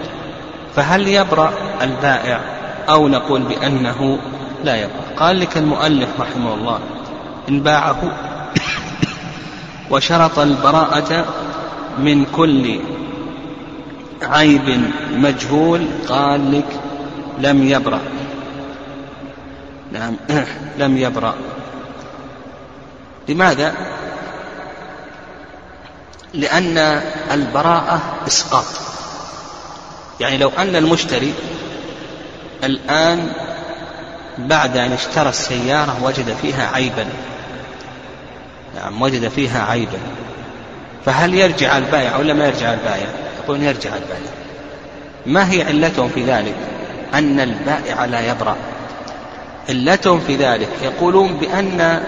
[0.75, 2.41] فهل يبرأ البائع
[2.89, 4.19] أو نقول بأنه
[4.63, 6.79] لا يبرأ قال لك المؤلف رحمه الله
[7.49, 8.11] إن باعه
[9.89, 11.25] وشرط البراءة
[11.99, 12.79] من كل
[14.21, 16.79] عيب مجهول قال لك
[17.39, 17.99] لم يبرأ.
[19.91, 20.15] نعم
[20.81, 21.35] لم يبرأ.
[23.29, 23.73] لماذا؟
[26.33, 26.77] لأن
[27.31, 28.65] البراءة إسقاط.
[30.19, 31.33] يعني لو أن المشتري
[32.63, 33.33] الآن
[34.37, 37.07] بعد أن اشترى السيارة وجد فيها عيبا.
[38.75, 39.99] نعم وجد فيها عيبا.
[41.05, 43.07] فهل يرجع البائع ولا ما يرجع البائع؟
[43.43, 44.31] يقولون يرجع البائع.
[45.25, 46.55] ما هي علتهم في ذلك؟
[47.13, 48.55] أن البائع لا يبرأ.
[49.69, 52.03] علتهم في ذلك يقولون بأن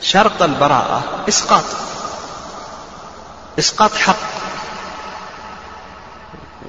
[0.00, 1.64] شرط البراءة إسقاط.
[3.58, 4.16] إسقاط حق.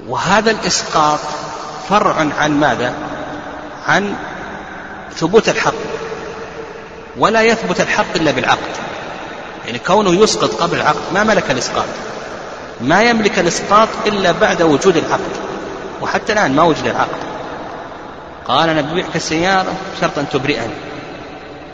[0.08, 1.20] وهذا الإسقاط
[1.88, 2.94] فرع عن ماذا؟
[3.88, 4.14] عن
[5.16, 5.74] ثبوت الحق
[7.18, 8.74] ولا يثبت الحق إلا بالعقد.
[9.66, 11.84] يعني كونه يسقط قبل العقد ما ملك الإسقاط
[12.80, 15.32] ما يملك الإسقاط إلا بعد وجود العقد
[16.02, 17.24] وحتى الآن ما وجد العقد.
[18.48, 20.74] قال أنا ببيعك السيارة شرط أن تبرئني.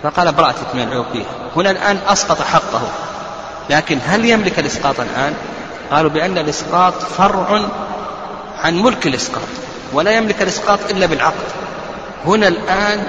[0.03, 1.25] فقال برأتك من العيوب فيها
[1.57, 2.83] هنا الآن أسقط حقه
[3.70, 5.35] لكن هل يملك الإسقاط الآن؟
[5.90, 7.68] قالوا بأن الإسقاط فرع
[8.64, 9.49] عن ملك الإسقاط
[9.92, 11.44] ولا يملك الإسقاط إلا بالعقد.
[12.26, 13.06] هنا الآن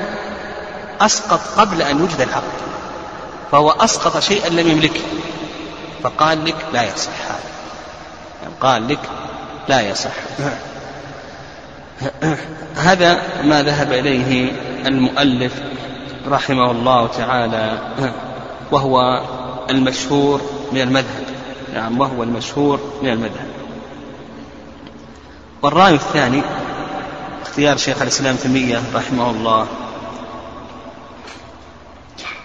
[1.02, 2.62] أسقط قبل أن يوجد العقد
[3.52, 5.02] فهو أسقط شيئا لم يملكه
[6.04, 7.39] فقال لك لا يصح هذا.
[8.41, 9.00] يعني قال لك
[9.69, 10.12] لا يصح.
[12.76, 14.52] هذا ما ذهب إليه
[14.86, 15.54] المؤلف
[16.28, 17.78] رحمه الله تعالى
[18.71, 19.21] وهو
[19.69, 21.26] المشهور من المذهب.
[21.74, 23.47] نعم وهو المشهور من المذهب.
[25.62, 26.41] والرأي الثاني
[27.41, 29.67] اختيار شيخ الإسلام تيمية رحمه الله.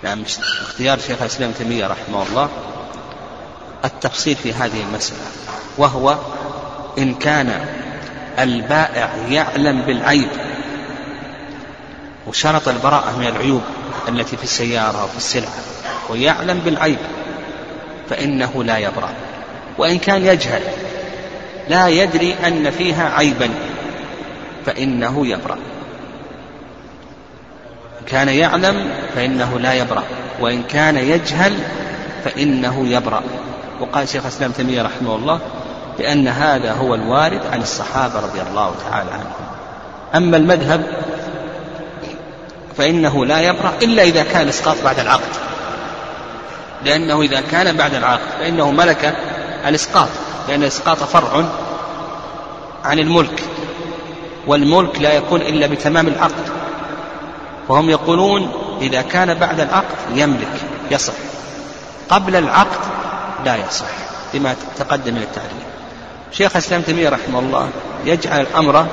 [0.03, 0.23] نعم
[0.63, 2.49] اختيار شيخ الإسلام تيمية رحمه الله.
[3.85, 5.21] التفصيل في هذه المسألة
[5.79, 6.17] وهو
[6.99, 7.67] إن كان
[8.39, 10.29] البائع يعلم بالعيب
[12.27, 13.63] وشرط البراءة من العيوب
[14.09, 15.53] التي في السيارة أو في السلعة
[16.11, 16.99] ويعلم بالعيب
[18.11, 19.11] فإنه لا يبرأ.
[19.79, 20.63] وإن كان يجهل
[21.69, 23.51] لا يدري أن فيها عيبا.
[24.67, 25.57] فإنه يبرأ.
[28.07, 30.03] كان يعلم فإنه لا يبرأ.
[30.41, 31.59] وإن كان يجهل
[32.25, 33.23] فإنه يبرأ.
[33.81, 35.41] وقال شيخ الإسلام تيمية رحمه الله
[35.99, 39.33] بأن هذا هو الوارد عن الصحابة رضي الله تعالى عنهم.
[40.15, 40.87] أما المذهب
[42.77, 45.37] فإنه لا يبرأ إلا إذا كان الإسقاط بعد العقد.
[46.85, 49.17] لأنه إذا كان بعد العقد فإنه ملك
[49.67, 50.09] الإسقاط.
[50.49, 51.45] لأن الإسقاط فرع
[52.85, 53.45] عن الملك.
[54.47, 56.45] والملك لا يكون إلا بتمام العقد.
[57.69, 60.49] وهم يقولون إذا كان بعد العقد يملك
[60.91, 61.15] يصح.
[62.09, 62.81] قبل العقد
[63.45, 63.87] لا يصح
[64.35, 65.67] لما تقدم من التعليم
[66.33, 67.69] شيخ الإسلام تيمية رحمه الله
[68.05, 68.87] يجعل الأمر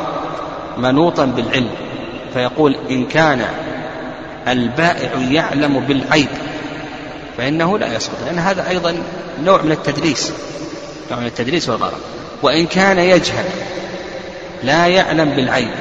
[0.77, 1.69] منوطا بالعلم
[2.33, 3.45] فيقول إن كان
[4.47, 6.27] البائع يعلم بالعيب
[7.37, 8.95] فإنه لا يسقط لأن هذا أيضا
[9.43, 10.33] نوع من التدليس
[11.11, 11.99] نوع من التدليس والغرض.
[12.41, 13.45] وإن كان يجهل
[14.63, 15.71] لا يعلم بالعيب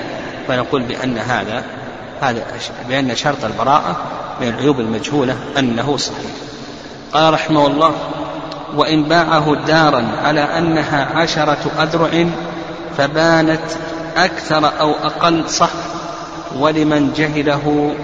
[0.48, 1.64] فنقول بأن هذا
[2.20, 2.44] هذا
[2.88, 3.96] بأن شرط البراءة
[4.40, 6.30] من العيوب المجهولة أنه صحيح.
[7.12, 7.94] قال رحمه الله
[8.74, 12.26] وإن باعه دارا على أنها عشرة أذرع
[12.98, 13.60] فبانت
[14.16, 15.70] أكثر أو أقل صح
[16.56, 17.94] ولمن جهله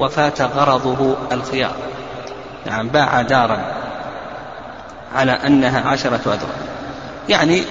[0.00, 1.74] وفات غرضه الخيار.
[2.66, 3.64] نعم باع دارا
[5.14, 6.54] على أنها عشرة أذرع.
[7.28, 7.62] يعني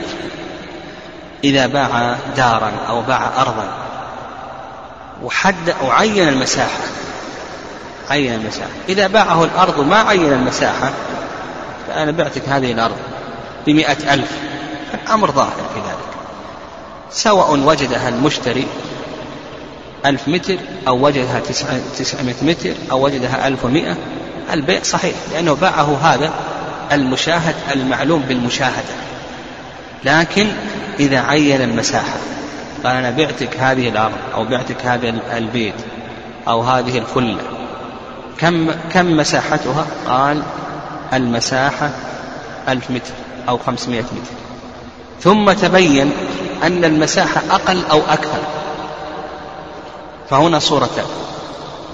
[1.44, 3.74] إذا باع دارا أو باع أرضا.
[5.24, 6.84] وحد وعين المساحة.
[8.10, 8.70] عين المساحة.
[8.90, 10.92] إذا باعه الأرض ما عين المساحة
[11.88, 12.98] فأنا بعتك هذه الأرض
[13.68, 14.32] بمئة ألف.
[14.94, 16.12] الأمر ظاهر في ذلك.
[17.12, 18.68] سواء وجدها المشتري
[20.06, 21.42] ألف متر أو وجدها
[21.98, 23.96] تسعمائة متر أو وجدها ألف ومئة
[24.54, 26.34] البيع صحيح لأنه باعه هذا
[26.92, 28.94] المشاهد المعلوم بالمشاهدة.
[30.06, 30.48] لكن
[31.00, 32.18] إذا عين المساحة
[32.84, 35.76] قال أنا بعتك هذه الأرض أو بعتك هذا البيت
[36.48, 37.42] أو هذه الفلة
[38.40, 40.44] كم كم مساحتها؟ قال
[41.14, 41.90] المساحة
[42.68, 43.14] ألف متر
[43.50, 44.34] أو خمسمائة متر.
[45.22, 46.12] ثم تبين
[46.64, 48.40] أن المساحة أقل أو أكثر.
[50.30, 51.06] فهنا صورتان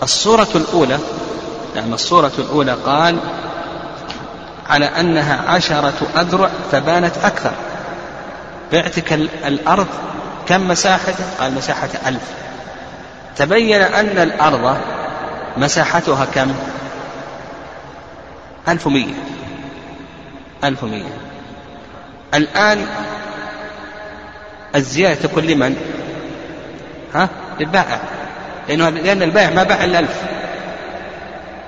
[0.04, 1.00] الصورة الأولى
[1.76, 3.18] نعم الصورة الأولى قال
[4.70, 7.52] على أنها عشرة أذرع فبانت أكثر.
[8.72, 9.14] بعتك
[9.46, 9.88] الأرض
[10.48, 12.32] كم مساحته قال مساحة ألف.
[13.36, 14.78] تبين أن الأرض
[15.58, 16.54] مساحتها كم؟
[18.68, 19.14] ألف ومية
[20.64, 21.04] ألف ومية
[22.34, 22.86] الآن
[24.76, 25.76] الزيادة تكون لمن؟
[27.16, 28.00] ها؟ للبائع.
[28.70, 30.22] لأنه لأن البائع ما باع إلا ألف.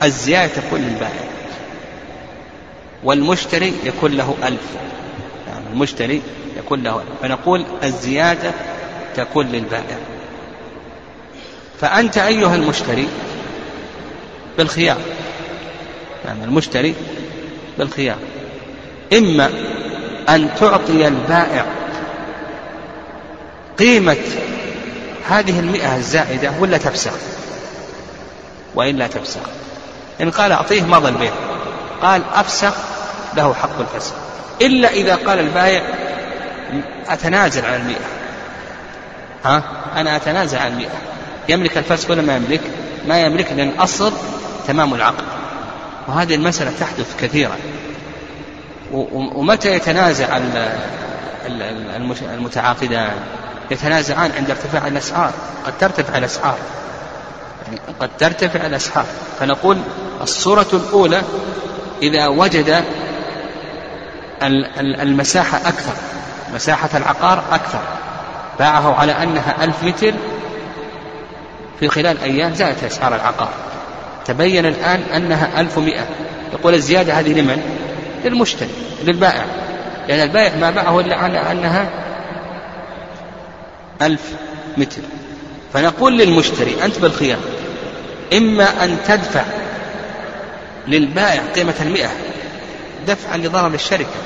[0.03, 1.23] الزيادة تكون للبائع.
[3.03, 4.61] والمشتري يكون له ألف.
[5.73, 6.21] المشتري
[6.57, 8.51] يكون له فنقول الزيادة
[9.15, 9.97] تكون للبائع.
[11.81, 13.07] فأنت أيها المشتري
[14.57, 14.97] بالخيار
[16.25, 16.95] يعني المشتري
[17.77, 18.17] بالخيار
[19.13, 19.49] إما
[20.29, 21.65] أن تعطي البائع
[23.79, 24.17] قيمة
[25.27, 27.13] هذه المئة الزائدة ولا تفسخ؟
[28.75, 29.41] وإلا تفسخ.
[30.21, 31.31] إن قال أعطيه مضى البيع
[32.01, 32.73] قال أفسخ
[33.37, 34.13] له حق الفسخ.
[34.61, 35.81] إلا إذا قال البائع
[37.07, 38.05] أتنازل عن المئة.
[39.45, 39.63] ها؟
[39.95, 41.01] أنا أتنازل عن المئة.
[41.49, 42.61] يملك الفسخ ولا ما يملك؟
[43.07, 44.13] ما يملك لأن أصل
[44.67, 45.23] تمام العقد.
[46.07, 47.55] وهذه المسألة تحدث كثيرا.
[49.13, 50.39] ومتى يتنازع
[52.33, 53.11] المتعاقدان؟
[53.71, 55.31] يتنازعان عند ارتفاع الأسعار.
[55.65, 56.57] قد ترتفع الأسعار.
[57.67, 59.05] يعني قد ترتفع الأسعار.
[59.39, 59.77] فنقول
[60.21, 61.21] الصورة الأولى
[62.01, 62.83] إذا وجد
[64.77, 65.93] المساحة أكثر
[66.53, 67.79] مساحة العقار أكثر.
[68.59, 70.13] باعه على أنها ألف متر
[71.79, 73.49] في خلال أيام زادت أسعار العقار.
[74.25, 76.07] تبين الآن أنها ألف ومئة
[76.53, 77.61] يقول الزيادة هذه لمن؟
[78.25, 78.69] للمشتري
[79.03, 79.45] للبائع.
[80.07, 81.89] لأن البائع ما باعه إلا على أنها
[84.01, 84.21] ألف
[84.77, 85.01] متر.
[85.73, 87.39] فنقول للمشتري أنت بالخيار
[88.33, 89.43] إما أن تدفع
[90.87, 92.09] للبائع قيمة المئة
[93.09, 94.19] دفعا لضرر الشركة.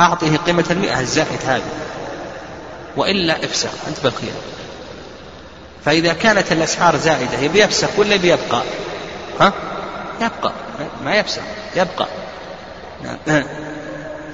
[0.00, 1.70] أعطه قيمة المئة الزائد هذا.
[2.96, 4.34] وإلا افسخ أنت بالخيار
[5.84, 8.62] فإذا كانت الأسعار زائدة يبي يفسخ ولا يبي يبقى؟
[9.40, 9.52] ها؟
[10.20, 10.52] يبقى.
[11.04, 11.42] ما يفسخ
[11.76, 12.06] يبقى.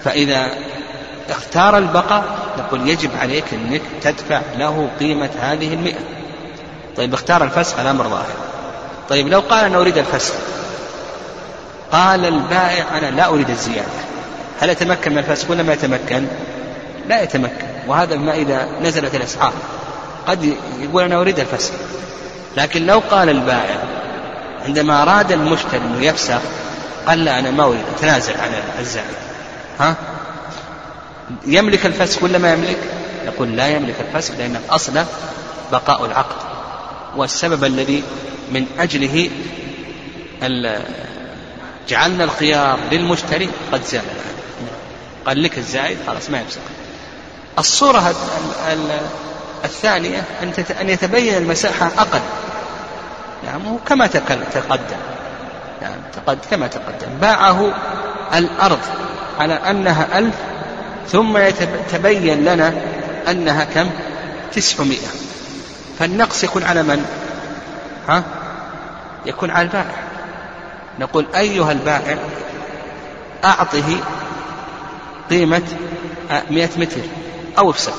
[0.05, 0.51] فإذا
[1.31, 2.25] اختار البقاء
[2.59, 6.01] نقول يجب عليك أنك تدفع له قيمة هذه المئة.
[6.97, 8.37] طيب اختار الفسخ الأمر ظاهر
[9.09, 10.35] طيب لو قال أنا أريد الفسخ
[11.93, 13.89] قال البائع أنا لا أريد الزيادة.
[14.61, 16.27] هل يتمكن من الفسخ ولا ما يتمكن.
[17.09, 17.67] لا يتمكن.
[17.87, 19.53] وهذا ما إذا نزلت الأسعار.
[20.27, 21.73] قد يقول أنا أريد الفسخ
[22.57, 23.83] لكن لو قال البائع
[24.65, 26.41] عندما أراد المشتري أنه يفسخ
[27.07, 27.85] قال لا أنا ما أريد.
[27.97, 29.17] أتنازل عن الزائد.
[29.81, 29.95] ها؟
[31.47, 32.79] يملك الفسخ ولا ما يملك؟
[33.27, 35.05] يقول لا يملك الفسخ لأن الأصل
[35.73, 36.37] بقاء العقد.
[37.17, 38.03] والسبب الذي
[38.53, 39.31] من أجله
[41.89, 44.03] جعلنا الخيار للمشتري قد زال
[45.27, 46.61] قال لك الزائد خلاص ما يفسخ
[47.59, 48.15] الصورة
[49.65, 50.25] الثانية
[50.81, 52.21] أن يتبين المساحة أقل.
[53.47, 54.97] نعم كما تقدم.
[55.83, 55.95] نعم
[56.51, 57.19] كما تقدم.
[57.21, 57.73] باعه
[58.35, 58.79] الأرض
[59.39, 60.35] على أنها ألف
[61.09, 62.73] ثم يتبين لنا
[63.29, 63.91] أنها كم؟
[64.53, 65.09] تسعمائة.
[65.99, 67.07] فالنقص يكون على من؟
[68.09, 68.23] ها؟
[69.27, 70.08] يكون على البائع.
[71.01, 72.19] نقول أيها البائع
[73.45, 74.01] أعطه
[75.31, 75.63] قيمة
[76.51, 77.01] مئة متر
[77.59, 77.93] أو افسد.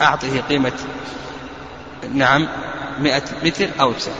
[0.00, 0.72] أعطه قيمة
[2.12, 2.48] نعم
[2.98, 4.12] مئة متر أو افسد.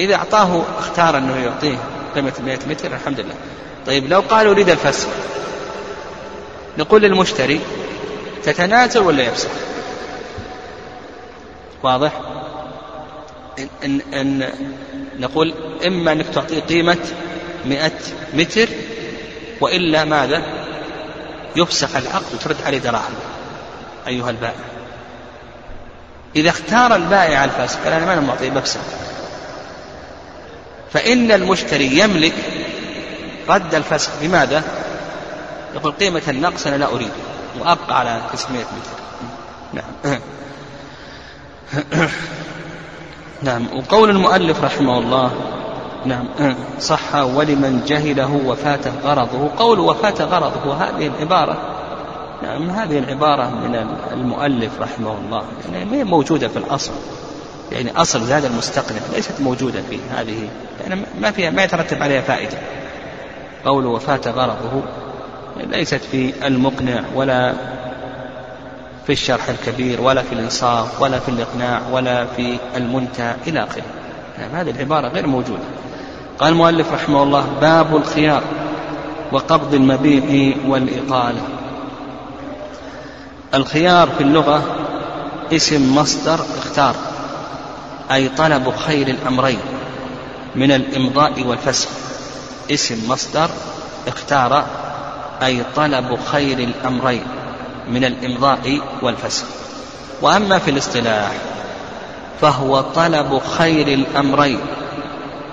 [0.00, 1.78] إذا أعطاه اختار أنه يعطيه
[2.14, 3.34] قيمة مئة متر الحمد لله.
[3.86, 5.08] طيب لو قال أريد الفسخ
[6.78, 7.60] نقول للمشتري
[8.42, 9.50] تتنازل ولا يفسخ؟
[11.82, 12.12] واضح؟
[13.84, 14.48] إن, إن,
[15.18, 15.54] نقول
[15.86, 16.98] إما أنك تعطيه قيمة
[17.66, 17.98] مئة
[18.34, 18.68] متر
[19.60, 20.42] وإلا ماذا؟
[21.56, 23.14] يفسخ العقد وترد عليه دراهم
[24.06, 24.54] أيها البائع.
[26.36, 28.80] إذا اختار البائع الفاسق قال أنا ما أنا معطيه بفسخ.
[30.92, 32.34] فإن المشتري يملك
[33.48, 34.62] رد الفسخ بماذا؟
[35.74, 37.10] يقول قيمة النقص أنا لا أريد
[37.60, 39.00] وأبقى على 900 متر.
[39.72, 40.20] نعم.
[43.42, 43.66] نعم.
[43.76, 45.30] وقول المؤلف رحمه الله
[46.06, 46.24] نعم
[46.80, 49.48] صح ولمن جهله وفاته غرضه.
[49.58, 51.58] قول وفات غرضه هذه العبارة
[52.42, 55.42] نعم هذه العبارة من المؤلف رحمه الله.
[55.72, 56.92] يعني ما هي موجودة في الأصل.
[57.72, 60.48] يعني أصل هذا المستقنع ليست موجودة في هذه
[60.80, 62.58] يعني ما فيها ما يترتب عليها فائدة.
[63.64, 64.82] قول وفات غرضه
[65.56, 67.54] ليست في المقنع ولا
[69.10, 73.82] في الشرح الكبير ولا في الإنصاف ولا في الإقناع ولا في المنتهى إلى آخره.
[74.38, 75.62] يعني هذه العبارة غير موجودة.
[76.38, 78.42] قال المؤلف رحمه الله باب الخيار
[79.32, 81.40] وقبض المبيع والإقالة.
[83.54, 84.62] الخيار في اللغة
[85.52, 86.94] اسم مصدر اختار
[88.12, 89.60] أي طلب خير الأمرين
[90.54, 91.88] من الإمضاء والفسخ.
[92.70, 93.50] اسم مصدر
[94.06, 94.64] اختار
[95.42, 97.39] أي طلب خير الأمرين.
[97.90, 99.44] من الإمضاء والفسخ
[100.22, 101.32] وأما في الاصطلاح
[102.40, 104.60] فهو طلب خير الأمرين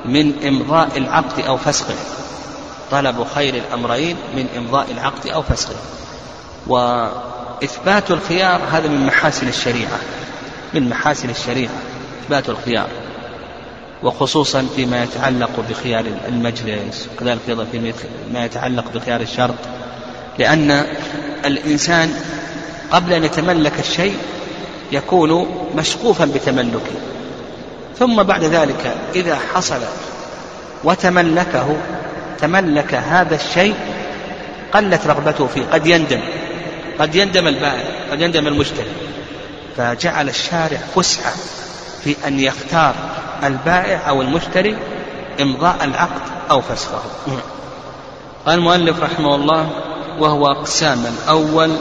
[0.05, 1.95] من إمضاء العقد أو فسخه
[2.91, 5.75] طلب خير الأمرين من إمضاء العقد أو فسخه
[6.67, 9.99] وإثبات الخيار هذا من محاسن الشريعة
[10.73, 11.71] من محاسن الشريعة
[12.23, 12.87] إثبات الخيار.
[14.03, 19.55] وخصوصا فيما يتعلق بخيار المجلس وكذلك أيضا فيما يتعلق بخيار الشرط.
[20.39, 20.85] لأن
[21.45, 22.13] الإنسان
[22.91, 24.17] قبل أن يتملك الشيء
[24.91, 26.95] يكون مشغوفا بتملكه.
[27.99, 29.79] ثم بعد ذلك إذا حصل
[30.83, 31.77] وتملكه
[32.39, 33.75] تملك هذا الشيء
[34.73, 35.65] قلت رغبته فيه.
[35.73, 36.21] قد يندم.
[36.99, 37.83] قد يندم البائع.
[38.11, 38.91] قد يندم المشتري.
[39.77, 41.31] فجعل الشارع فسحة
[42.03, 42.95] في أن يختار
[43.43, 44.77] البائع أو المشتري
[45.41, 46.21] إمضاء العقد
[46.51, 47.01] أو فسخه.
[48.45, 49.69] قال المؤلف رحمه الله
[50.19, 51.71] وهو أقسام الأول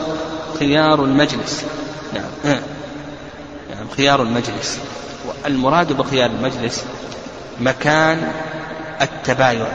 [0.59, 1.65] خيار المجلس.
[2.15, 2.57] نعم.
[3.71, 4.79] نعم خيار المجلس.
[5.47, 6.85] المراد بخيار المجلس
[7.61, 8.33] مكان
[9.03, 9.67] التبايع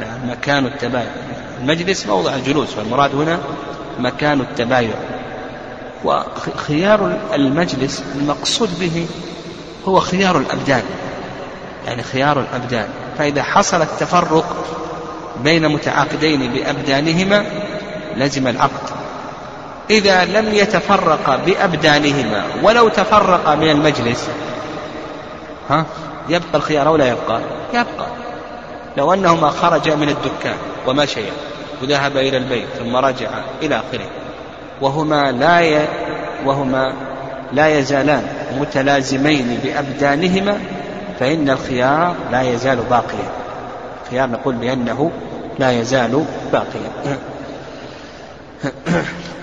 [0.00, 1.10] نعم مكان التبايع
[1.60, 3.38] المجلس موضع الجلوس والمراد هنا
[3.98, 4.94] مكان التبايع
[6.04, 9.06] وخيار المجلس المقصود به
[9.88, 10.82] هو خيار الأبدان.
[11.86, 12.88] يعني خيار الأبدان.
[13.18, 14.66] فإذا حصل التفرق
[15.44, 17.46] بين متعاقدين بأبدانهما
[18.16, 18.90] لزم العقد.
[19.90, 24.28] إذا لم يتفرقا بأبدانهما ولو تفرقا من المجلس
[25.70, 25.84] ها
[26.28, 27.40] يبقى الخيار أو لا يبقى؟
[27.72, 28.06] يبقى.
[28.96, 30.56] لو أنهما خرجا من الدكان
[30.86, 31.32] ومشيا
[31.82, 33.28] وذهب إلى البيت ثم رجع
[33.62, 34.06] إلى آخره
[34.80, 35.88] وهما لا ي...
[36.44, 36.92] وهما
[37.52, 38.26] لا يزالان
[38.60, 40.60] متلازمين بأبدانهما
[41.20, 43.30] فإن الخيار لا يزال باقيا.
[44.04, 45.10] الخيار نقول بأنه
[45.58, 47.18] لا يزال باقيا.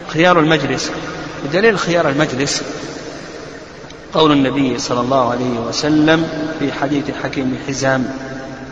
[0.08, 0.92] خيار المجلس.
[1.46, 2.64] بدليل خيار المجلس
[4.14, 6.28] قول النبي صلى الله عليه وسلم
[6.60, 8.06] في حديث حكيم حزام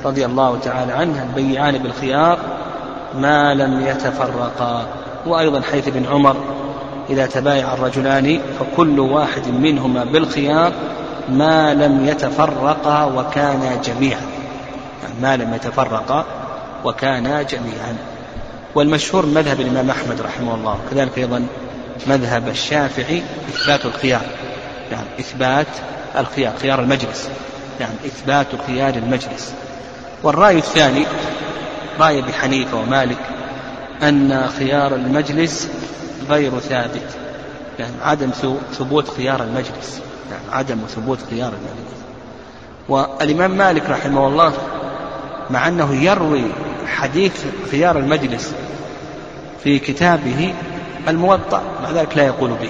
[0.05, 2.39] رضي الله تعالى عنه البيعان بالخيار
[3.15, 4.87] ما لم يتفرقا.
[5.25, 6.35] وأيضا حيث ابن عمر
[7.09, 10.73] إذا تبايع الرجلان فكل واحد منهما بالخيار
[11.29, 14.21] ما لم يتفرقا وكانا جميعا.
[15.03, 16.25] يعني ما لم يتفرقا
[16.85, 17.97] وكانا جميعا.
[18.77, 21.47] والمشهور مذهب الإمام أحمد رحمه الله كذلك أيضا
[22.07, 24.21] مذهب الشافعي إثبات الخيار
[24.91, 25.67] نعم إثبات
[26.17, 27.29] الخيار خيار المجلس
[27.79, 29.53] نعم إثبات خيار المجلس.
[30.23, 31.05] والرأي الثاني
[31.99, 33.17] رأي أبي حنيفة ومالك
[34.03, 35.69] أن خيار المجلس
[36.29, 37.17] غير ثابت
[37.79, 38.29] يعني عدم
[38.73, 40.01] ثبوت خيار المجلس
[40.31, 41.97] يعني عدم ثبوت خيار المجلس.
[42.89, 44.53] والإمام مالك رحمه الله
[45.49, 46.43] مع أنه يروي
[46.87, 48.53] حديث خيار المجلس
[49.63, 50.53] في كتابه
[51.07, 52.69] الموطأ مع ذلك لا يقول به.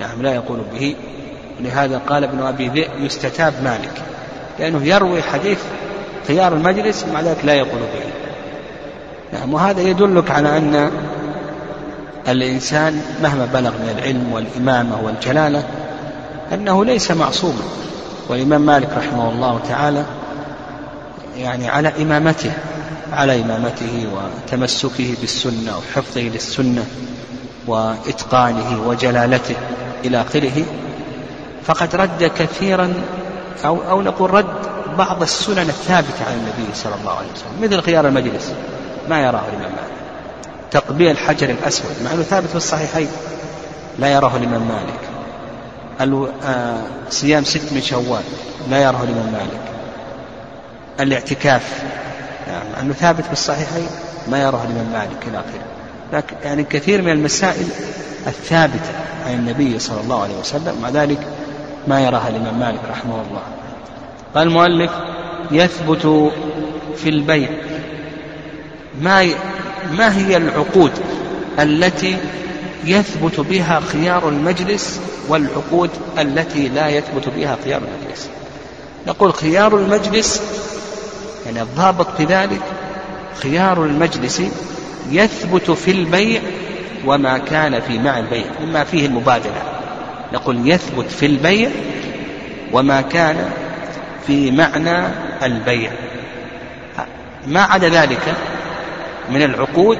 [0.00, 0.96] نعم لا يقول به.
[1.60, 4.02] لهذا قال ابن أبي ذئب يستتاب مالك
[4.58, 5.58] لأنه يروي حديث
[6.28, 8.10] خيار المجلس مع ذلك لا يقول به.
[9.38, 10.90] نعم وهذا يدلك على أن
[12.28, 15.62] الإنسان مهما بلغ من العلم والإمامة والجلالة
[16.52, 17.62] أنه ليس معصوما.
[18.28, 20.04] والإمام مالك رحمه الله تعالى
[21.36, 22.52] يعني على إمامته
[23.12, 26.86] على إمامته وتمسكه بالسنة وحفظه للسنة
[27.66, 29.56] وإتقانه وجلالته
[30.04, 30.64] إلى آخره
[31.64, 32.94] فقد رد كثيرا
[33.64, 34.66] أو, أو نقول رد
[34.98, 38.52] بعض السنن الثابتة عن النبي صلى الله عليه وسلم مثل خيار المجلس
[39.08, 39.96] ما يراه الإمام مالك
[40.70, 43.08] تقبيل الحجر الأسود مع أنه ثابت في الصحيحين
[43.98, 45.00] لا يراه الإمام مالك
[46.44, 48.22] آه، صيام ست من شوال
[48.70, 49.60] لا يراه الإمام مالك
[51.00, 51.82] الاعتكاف
[52.80, 53.86] أنه ثابت في الصحيحين
[54.28, 55.66] ما يراه الإمام مالك إلى آخره.
[56.12, 57.66] لكن يعني كثير من المسائل
[58.26, 58.92] الثابتة
[59.26, 61.18] عن النبي صلى الله عليه وسلم مع ذلك
[61.88, 63.42] ما يراها الإمام مالك رحمه الله.
[64.34, 64.90] قال المؤلف
[65.50, 66.32] يثبت
[66.96, 67.48] في البيع
[69.00, 69.28] ما
[69.92, 70.92] ما هي العقود
[71.58, 72.16] التي
[72.84, 78.28] يثبت بها خيار المجلس والعقود التي لا يثبت بها خيار المجلس؟
[79.06, 80.42] نقول خيار المجلس
[81.46, 82.60] يعني الضابط في ذلك
[83.42, 84.42] خيار المجلس
[85.10, 86.40] يثبت في البيع
[87.06, 89.62] وما كان في مع البيع مما فيه المبادلة.
[90.32, 91.70] نقول يثبت في البيع
[92.72, 93.50] وما كان
[94.26, 95.06] في معنى
[95.42, 95.90] البيع.
[97.46, 98.34] ما عدا ذلك
[99.30, 99.98] من العقود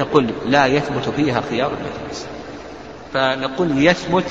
[0.00, 2.26] نقول لا يثبت فيها خيار المجلس.
[3.14, 4.24] فنقول يثبت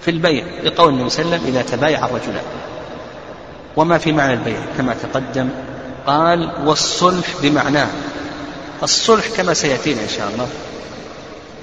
[0.00, 2.44] في البيع لقول النبي صلى الله عليه وسلم إذا تبايع الرجلان
[3.76, 5.48] وما في معنى البيع كما تقدم
[6.06, 7.88] قال والصلح بمعناه.
[8.82, 10.48] الصلح كما سيأتينا إن شاء الله.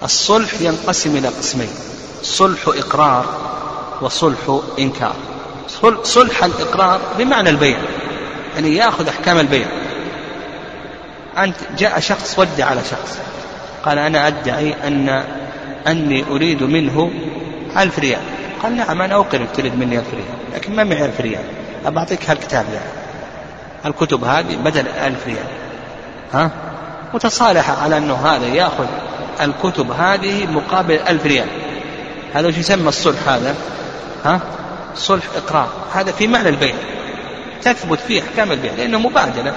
[0.04, 1.70] الصلح ينقسم إلى قسمين
[2.24, 3.26] صلح إقرار
[4.02, 5.16] وصلح إنكار.
[6.04, 7.78] صلح الإقرار بمعنى البيع
[8.56, 9.68] يعني يأخذ أحكام البيع.
[11.38, 13.18] أنت جاء شخص ودع على شخص
[13.86, 15.24] قال أنا أدعي أن
[15.88, 17.12] أني أريد منه
[17.78, 18.22] ألف ريال.
[18.64, 21.44] قال نعم أنا أقر تريد مني ألف ريال لكن ما معي ألف ريال.
[21.86, 23.02] أبعطيك هالكتاب يعني.
[23.86, 25.46] الكتب هذه بدل ألف ريال.
[26.34, 26.52] ها؟
[27.14, 28.86] وتصالح على أنه هذا يأخذ
[29.42, 31.48] الكتب هذه مقابل ألف ريال.
[32.34, 33.56] هذا وش يسمى الصلح هذا؟
[34.26, 34.40] ها؟
[34.96, 36.76] صلح إقرار هذا في معنى البيع.
[37.62, 39.54] تثبت فيه أحكام البيع لأنه مبادلة.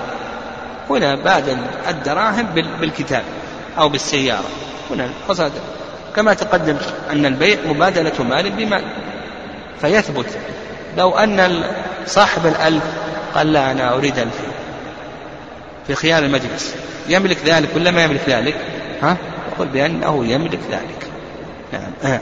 [0.90, 1.58] هنا بادل
[1.88, 2.46] الدراهم
[2.80, 3.22] بالكتاب
[3.78, 4.48] أو بالسيارة.
[4.90, 5.52] هنا فصاد
[6.16, 6.76] كما تقدم
[7.10, 8.84] أن البيع مبادلة مال بمال
[9.80, 10.38] فيثبت.
[10.96, 11.64] لو أن
[12.06, 12.82] صاحب الألف
[13.34, 14.52] قال لا أنا أريد ألفين
[15.86, 16.74] في خيار المجلس.
[17.08, 18.56] يملك ذلك ولا ما يملك ذلك؟
[19.02, 19.16] ها؟
[19.52, 21.06] يقول بأنه يملك ذلك.
[21.72, 22.20] نعم.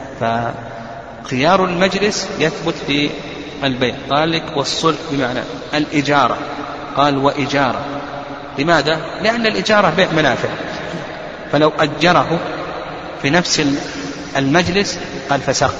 [1.25, 3.11] فخيار المجلس يثبت في
[3.65, 5.41] البيع قال لك والصلح بمعنى
[5.75, 6.39] الإجارة.
[6.97, 7.85] قال وإجارة.
[8.59, 10.49] لماذا؟ لأن الإجارة بيع منافع.
[11.53, 12.39] فلو أجره
[13.23, 13.67] في نفس
[14.37, 14.99] المجلس
[15.31, 15.73] قال فسخ.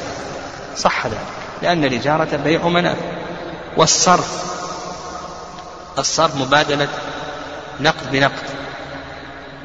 [0.77, 1.42] صح ذلك.
[1.63, 3.05] لأن الإجارة بيع منافع.
[3.77, 4.53] والصرف
[5.99, 6.89] الصرف مبادلة
[7.81, 8.51] نقد بنقد.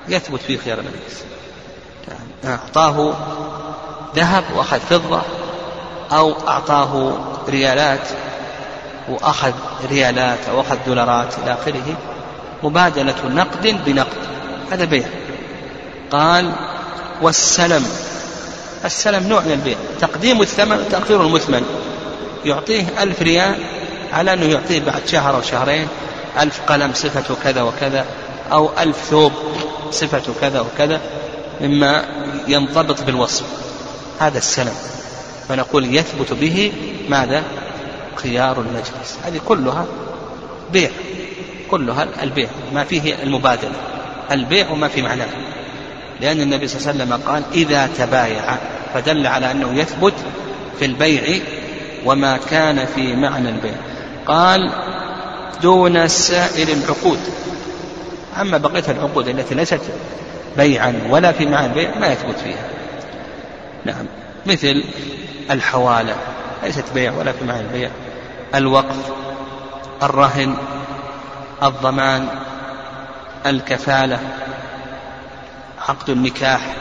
[0.07, 1.23] يثبت فيه خيار المجلس
[2.45, 3.13] أعطاه
[4.15, 5.21] ذهب وأخذ فضة
[6.11, 7.17] أو أعطاه
[7.49, 8.07] ريالات
[9.09, 9.51] وأخذ
[9.89, 11.95] ريالات أو أخذ دولارات إلى آخره.
[12.63, 14.27] مبادلة نقد بنقد.
[14.71, 15.07] هذا بيع.
[16.11, 16.51] قال
[17.21, 17.87] والسلم.
[18.85, 19.77] السلم نوع من البيع.
[20.01, 21.63] تقديم الثمن وتأخير المثمن.
[22.45, 23.55] يعطيه ألف ريال
[24.13, 25.87] على أنه يعطيه بعد شهر أو شهرين
[26.39, 28.05] ألف قلم صفته كذا وكذا
[28.51, 29.31] أو ألف ثوب
[29.91, 31.01] صفته كذا وكذا
[31.61, 32.05] مما
[32.47, 33.45] ينضبط بالوصف.
[34.19, 34.73] هذا السلم
[35.49, 36.71] فنقول يثبت به
[37.09, 37.43] ماذا؟
[38.15, 39.17] خيار المجلس.
[39.25, 39.85] هذه كلها
[40.73, 40.89] بيع.
[41.71, 42.49] كلها البيع.
[42.73, 43.75] ما فيه المبادلة.
[44.31, 45.29] البيع وما في معناه.
[46.21, 48.57] لأن النبي صلى الله عليه وسلم قال إذا تبايع
[48.93, 50.13] فدل على أنه يثبت
[50.79, 51.41] في البيع
[52.05, 53.73] وما كان في معنى البيع.
[54.25, 54.71] قال
[55.61, 57.19] دون سائر العقود.
[58.41, 59.81] أما بقية العقود التي ليست
[60.57, 62.65] بيعا ولا في معنى البيع ما يثبت فيها.
[63.85, 64.05] نعم.
[64.45, 64.83] مثل
[65.51, 66.15] الحوالة
[66.63, 67.89] ليست بيع ولا في معنى البيع.
[68.55, 68.95] الوقف
[70.03, 70.55] الرهن
[71.63, 72.27] الضمان
[73.45, 74.19] الكفالة.
[75.89, 76.75] عقد النكاح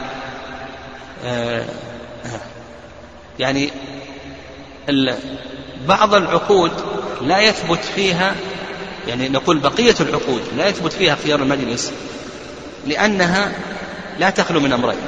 [1.25, 1.65] آه،
[3.39, 3.69] يعني
[5.87, 6.71] بعض العقود
[7.21, 8.35] لا يثبت فيها
[9.07, 11.91] يعني نقول بقية العقود لا يثبت فيها خيار المجلس
[12.87, 13.51] لأنها
[14.19, 14.99] لا تخلو من أمرين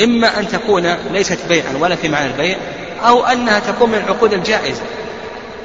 [0.00, 2.58] إما أن تكون ليست بيعا ولا في معنى البيع
[3.02, 4.82] أو أنها تكون من العقود الجائزة.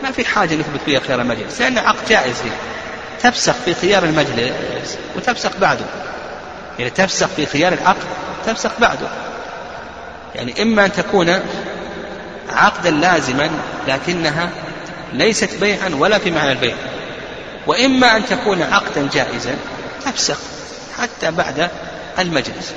[0.03, 2.35] ما في حاجة نثبت فيها خيار المجلس لأن عقد جائز
[3.23, 5.85] تفسخ في خيار المجلس وتفسخ بعده.
[6.79, 8.03] يعني تفسخ في خيار العقد
[8.45, 9.07] تفسخ بعده.
[10.35, 11.39] يعني إما أن تكون
[12.49, 13.49] عقدا لازما
[13.87, 14.49] لكنها
[15.13, 16.75] ليست بيعا ولا في معنى البيع.
[17.67, 19.55] وإما أن تكون عقدا جائزا
[20.05, 20.37] تفسخ
[20.99, 21.69] حتى بعد
[22.19, 22.73] المجلس.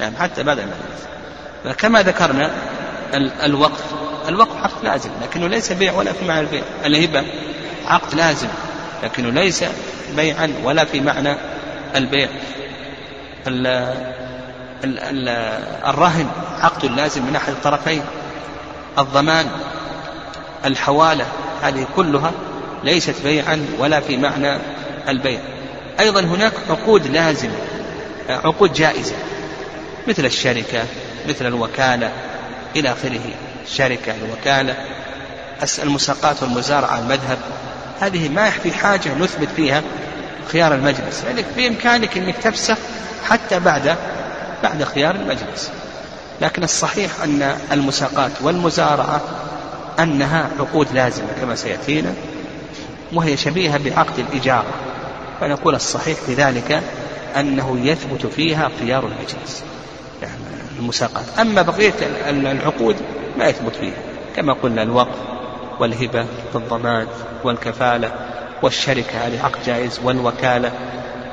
[0.00, 1.04] يعني حتى بعد المجلس.
[1.64, 2.50] فكما ذكرنا
[3.14, 3.84] الوقف.
[4.28, 6.62] الوقف عقد لازم لكنه ليس بيع ولا في معنى البيع.
[6.84, 7.24] الهبة
[7.86, 8.48] عقد لازم
[9.02, 9.64] لكنه ليس
[10.16, 11.36] بيعا ولا في معنى
[11.96, 12.28] البيع.
[13.46, 13.66] ال
[14.84, 15.28] ال ال
[15.86, 16.26] الرهن
[16.60, 18.02] عقد لازم من أحد الطرفين.
[18.98, 19.46] الضمان
[20.64, 21.26] الحوالة
[21.62, 22.32] هذه كلها
[22.84, 24.58] ليست بيعا ولا في معنى
[25.08, 25.40] البيع.
[26.00, 27.54] أيضا هناك عقود لازمة
[28.28, 29.14] عقود جائزة
[30.08, 30.84] مثل الشركة
[31.28, 32.10] مثل الوكالة
[32.76, 33.34] إلى آخره.
[33.64, 34.76] الشركة الوكالة
[35.82, 37.38] المساقات والمزارعة المذهب
[38.00, 39.82] هذه ما في حاجة نثبت فيها
[40.52, 41.24] خيار المجلس.
[41.24, 42.76] يعني بإمكانك أنك تفسخ
[43.24, 43.96] حتى بعد
[44.62, 45.70] بعد خيار المجلس.
[46.40, 49.20] لكن الصحيح أن المساقات والمزارعة
[49.98, 52.12] أنها عقود لازمة كما سيأتينا
[53.12, 54.74] وهي شبيهة بعقد الإجارة.
[55.40, 56.82] فنقول الصحيح في ذلك
[57.36, 59.64] أنه يثبت فيها خيار المجلس.
[60.22, 60.34] يعني
[60.78, 61.24] المساقات.
[61.40, 61.94] أما بقية
[62.30, 62.96] العقود
[63.38, 63.98] ما يثبت فيها.
[64.36, 65.18] كما قلنا الوقف
[65.80, 67.06] والهبة والضمان
[67.44, 68.12] والكفالة.
[68.64, 70.72] والشركة هذه عقد جائز والوكالة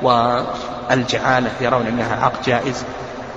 [0.02, 2.84] والجعالة يرون أنها عقد جائز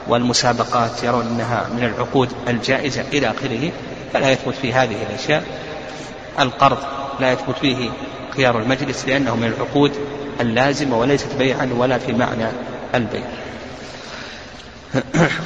[0.07, 3.71] والمسابقات يرون أنها من العقود الجائزة إلى آخره
[4.13, 5.43] فلا يثبت في هذه الأشياء.
[6.39, 6.77] القرض
[7.19, 7.89] لا يثبت فيه
[8.35, 9.91] خيار المجلس لأنه من العقود
[10.41, 12.47] اللازمة وليست بيعا ولا في معنى
[12.95, 13.23] البيع.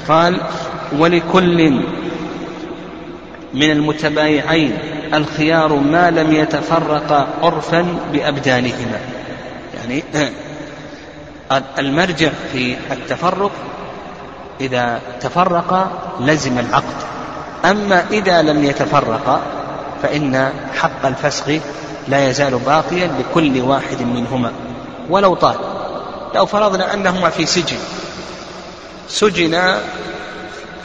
[0.08, 0.42] قال
[0.98, 1.72] ولكل
[3.54, 4.78] من المتبايعين
[5.14, 9.00] الخيار ما لم يتفرقا عرفا بأبدانهما.
[9.78, 10.04] يعني
[11.80, 13.52] المرجع في التفرق
[14.62, 16.96] إذا تفرقا لزم العقد.
[17.66, 19.42] أما إذا لم يتفرقا
[20.04, 21.46] فإن حق الفسخ
[22.08, 24.52] لا يزال باقيا لكل واحد منهما.
[25.10, 25.56] ولو طال.
[26.36, 27.78] لو فرضنا أنهما في سجن.
[29.10, 29.80] سجنا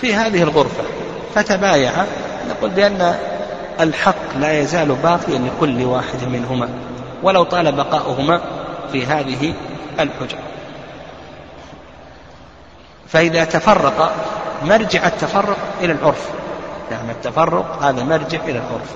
[0.00, 0.84] في هذه الغرفة
[1.34, 2.06] فتبايعا
[2.50, 3.14] نقول بأن
[3.80, 6.68] الحق لا يزال باقيا لكل واحد منهما
[7.22, 8.40] ولو طال بقاؤهما
[8.92, 9.54] في هذه
[10.00, 10.38] الحجر.
[13.08, 14.14] فإذا تفرق
[14.64, 16.28] مرجع التفرق إلى العرف.
[16.90, 18.90] نعم التفرق هذا مرجع إلى العرف.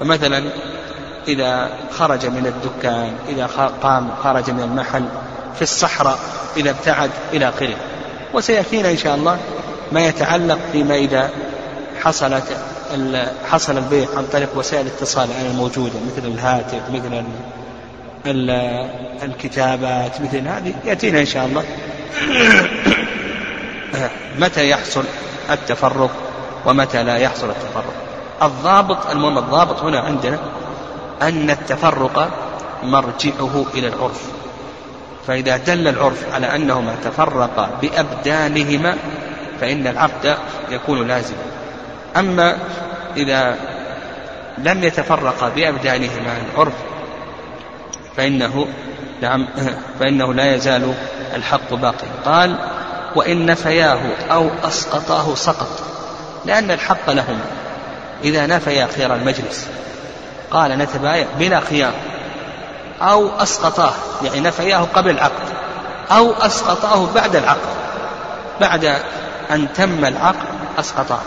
[0.00, 0.50] فمثلا
[1.28, 5.04] إذا خرج من الدكان إذا قام خرج من المحل
[5.54, 6.18] في الصحراء
[6.56, 7.76] إذا ابتعد إلى آخره.
[8.34, 9.38] وسيأتينا إن شاء الله
[9.92, 11.30] ما يتعلق فيما إذا
[12.02, 12.56] حصلت
[13.50, 17.24] حصل البيع عن طريق وسائل الاتصال الموجودة مثل الهاتف مثل
[19.22, 20.74] الكتابات مثل هذه.
[20.84, 21.64] يأتينا إن شاء الله.
[24.42, 25.04] متى يحصل
[25.50, 26.10] التفرق
[26.66, 27.94] ومتى لا يحصل التفرق؟
[28.42, 30.38] الضابط المهم الضابط هنا عندنا
[31.22, 32.30] أن التفرق
[32.82, 34.22] مرجعه إلى العرف.
[35.26, 38.96] فإذا دل العرف على أنهما تفرقا بأبدانهما
[39.60, 40.36] فإن العقد
[40.70, 41.55] يكون لازما.
[42.18, 42.56] أما
[43.16, 43.56] إذا
[44.58, 46.74] لم يتفرقا بأبدانهما العرف
[48.16, 48.66] فإنه
[49.20, 49.48] نعم
[50.00, 50.94] فإنه لا يزال
[51.34, 52.56] الحق باقي قال
[53.16, 54.00] وإن نفياه
[54.30, 55.82] أو أسقطاه سقط
[56.44, 57.44] لأن الحق لهما
[58.24, 59.66] إذا نفيا خيار المجلس.
[60.50, 61.92] قال نتبايع بلا خيار.
[63.02, 63.92] أو أسقطاه
[64.22, 65.48] يعني نفياه قبل العقد.
[66.10, 67.76] أو أسقطاه بعد العقد.
[68.60, 68.84] بعد
[69.50, 70.46] أن تم العقد
[70.78, 71.20] أسقطاه.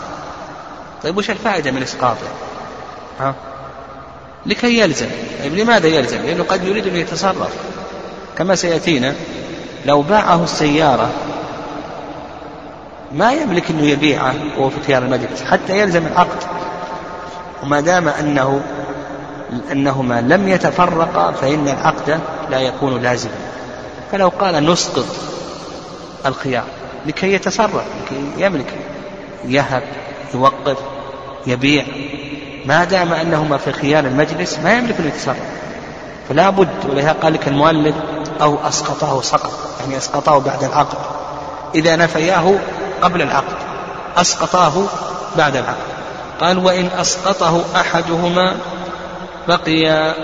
[1.02, 2.26] طيب وش الفائدة من إسقاطه؟
[3.20, 3.34] ها؟
[4.46, 5.08] لكي يلزم.
[5.42, 7.54] طيب لماذا يلزم؟ لأنه قد يريد أن يتصرف.
[8.38, 9.14] كما سيأتينا
[9.86, 11.10] لو باعه السيارة
[13.12, 16.42] ما يملك أنه يبيعه وهو في خيار المجلس حتى يلزم العقد.
[17.62, 18.62] وما دام أنه
[19.72, 22.20] أنهما لم يتفرقا فإن العقد
[22.50, 23.34] لا يكون لازما.
[24.12, 25.06] فلو قال نسقط
[26.26, 26.64] الخيار
[27.06, 28.74] لكي يتصرف لكي يملك
[29.44, 29.82] يهب
[30.34, 30.76] يوقف
[31.46, 31.84] يبيع.
[32.66, 35.36] ما دام أنهما في خيار المجلس ما يملك أن يتصرف
[36.28, 37.94] فلا بد ولهذا قال لك المؤلف
[38.42, 40.98] أو أسقطه سقط يعني أسقطه بعد العقد.
[41.74, 42.54] إذا نفياه
[43.02, 43.56] قبل العقد
[44.16, 44.72] أسقطاه
[45.36, 45.90] بعد العقد.
[46.40, 48.56] قال وإن أسقطه أحدهما
[49.48, 50.14] بقي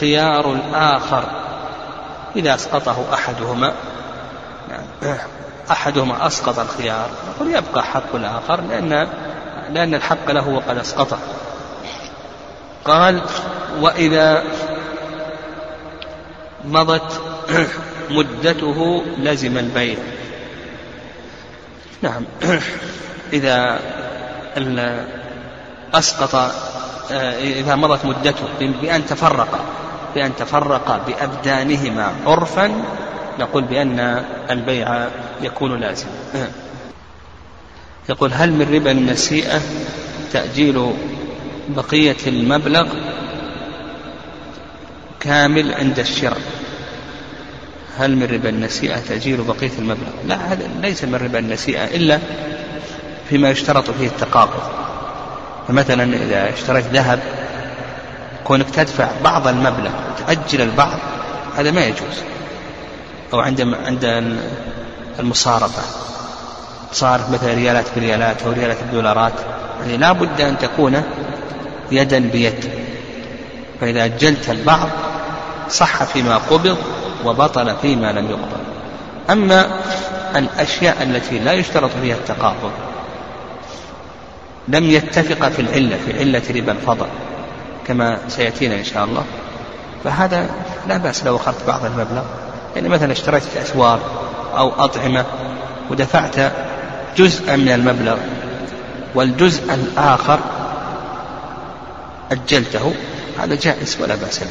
[0.00, 1.24] خيار الآخر.
[2.36, 3.72] إذا أسقطه أحدهما
[4.70, 5.18] يعني
[5.70, 7.10] أحدهما أسقط الخيار.
[7.28, 9.08] نقول يبقى حق الآخر لأن
[9.70, 11.18] لأن الحق له وقد أسقطه
[12.84, 13.22] قال
[13.80, 14.44] وإذا
[16.64, 17.20] مضت
[18.10, 19.98] مدته لزم البيع.
[22.02, 22.24] نعم.
[23.32, 23.78] إذا
[25.94, 26.52] أسقط
[27.40, 29.64] إذا مضت مدته بأن تفرق
[30.14, 32.82] بأن تفرق بأبدانهما عرفا
[33.38, 35.06] نقول بأن البيع
[35.42, 36.10] يكون لازما
[38.08, 39.60] يقول هل من ربا النسيئة
[40.32, 40.92] تأجيل
[41.68, 42.86] بقية المبلغ
[45.20, 46.40] كامل عند الشراء؟
[47.98, 52.18] هل من ربا النسيئة تأجيل بقية المبلغ؟ لا هذا ليس من ربا النسيئة إلا
[53.28, 54.62] فيما يشترط فيه التقابض.
[55.68, 57.20] فمثلا إذا اشتريت ذهب
[58.44, 60.98] كونك تدفع بعض المبلغ وتأجل البعض
[61.56, 62.22] هذا ما يجوز.
[63.32, 64.04] أو عند عند
[65.20, 65.82] المصارفة.
[66.92, 69.32] صارف مثلا ريالات بريالات أو ريالات بدولارات.
[69.80, 71.02] يعني لا بد أن تكون
[71.90, 72.70] يدا بيد.
[73.80, 74.88] فإذا أجلت البعض
[75.70, 76.76] صح فيما قبض
[77.24, 78.60] وبطل فيما لم يقبض.
[79.30, 79.80] أما
[80.36, 82.70] الأشياء التي لا يشترط فيها التقابض
[84.68, 87.06] لم يتفق في العلة في علة ربا الفضل
[87.86, 89.24] كما سيأتينا إن شاء الله.
[90.04, 90.46] فهذا
[90.88, 92.22] لا بأس لو أخذت بعض المبلغ.
[92.76, 94.00] يعني مثلا اشتريت أثوار
[94.56, 95.24] أو أطعمة
[95.90, 96.52] ودفعت
[97.16, 98.16] جزءا من المبلغ
[99.14, 100.38] والجزء الآخر
[102.32, 102.94] أجلته
[103.38, 104.46] هذا جائز ولا بأس به.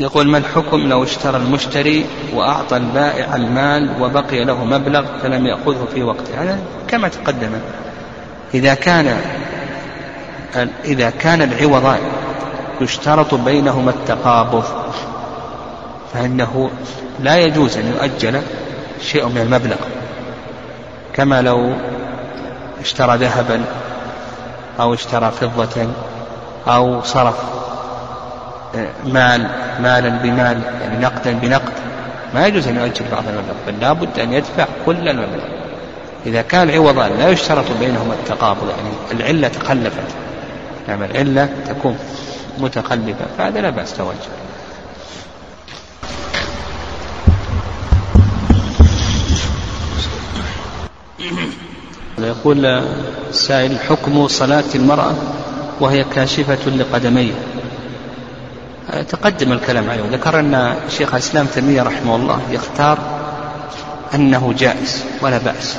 [0.00, 6.02] يقول ما الحكم لو اشترى المشتري وأعطى البائع المال وبقي له مبلغ فلم يأخذه في
[6.02, 6.58] وقته؟ هذا
[6.88, 7.50] كما تقدم.
[8.54, 9.20] إذا كان
[10.84, 11.98] إذا كان العوضان
[12.80, 14.64] يشترط بينهما التقابض
[16.14, 16.70] فإنه
[17.20, 18.40] لا يجوز أن يؤجل
[19.02, 19.76] شيء من المبلغ
[21.12, 21.72] كما لو
[22.80, 23.64] اشترى ذهبا
[24.80, 25.86] أو اشترى فضة
[26.68, 27.34] أو صرف
[28.76, 29.46] آه، مال
[29.82, 31.72] مالا بمال يعني نقدا بنقد.
[32.34, 35.44] ما يجوز أن يؤجل بعض المبلغ بل لا بد أن يدفع كل المبلغ.
[36.26, 40.14] إذا كان عوضان لا يشترط بينهما التقابض يعني العلة تخلفت
[40.88, 41.98] نعم العلة تكون
[42.58, 44.49] متخلفة فهذا لا بأس توجه.
[52.18, 52.66] يقول
[53.28, 55.14] السائل حكم صلاة المرأة
[55.80, 57.34] وهي كاشفة لقدميها
[59.08, 60.02] تقدم الكلام عليه.
[60.02, 62.98] وذكر أن شيخ الإسلام تيمية رحمه الله يختار
[64.14, 65.76] أنه جائز ولا بأس.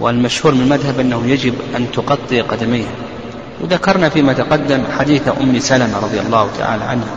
[0.00, 2.90] والمشهور من المذهب أنه يجب أن تغطي قدميها
[3.60, 7.14] وذكرنا فيما تقدم حديث أم سلمة رضي الله تعالى عنها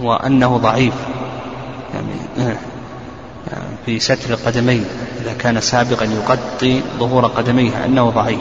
[0.00, 0.94] وأنه ضعيف.
[1.94, 2.56] يعني
[3.86, 4.84] في ستر القدمين
[5.22, 8.40] إذا كان سابقا يغطي ظهور قدميها أنه ضعيف.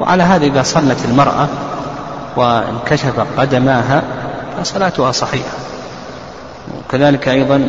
[0.00, 1.48] وعلى هذا إذا صلت المرأة
[2.36, 4.02] وانكشف قدماها
[4.58, 5.58] فصلاتها صحيحة.
[6.78, 7.68] وكذلك أيضا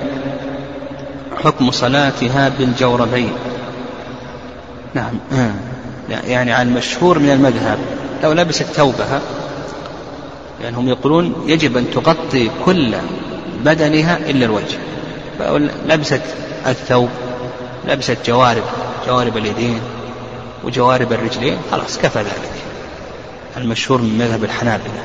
[1.43, 3.33] حكم صلاتها بالجوربين.
[4.93, 5.13] نعم
[6.27, 7.77] يعني على المشهور من المذهب
[8.23, 9.21] لو لبست ثوبها
[10.63, 12.95] يعني هم يقولون يجب أن تغطي كل
[13.65, 14.77] بدنها إلا الوجه.
[15.87, 16.21] لبست
[16.67, 17.09] الثوب
[17.87, 18.63] لبست جوارب
[19.07, 19.81] جوارب اليدين
[20.63, 22.51] وجوارب الرجلين خلاص كفى ذلك.
[23.57, 25.03] المشهور من مذهب الحنابلة.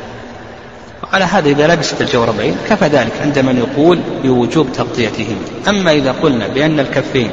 [1.03, 6.49] وعلى هذا إذا لبست الجوربين كفى ذلك عند من يقول بوجوب تغطيتهما أما إذا قلنا
[6.49, 7.31] بأن الكفين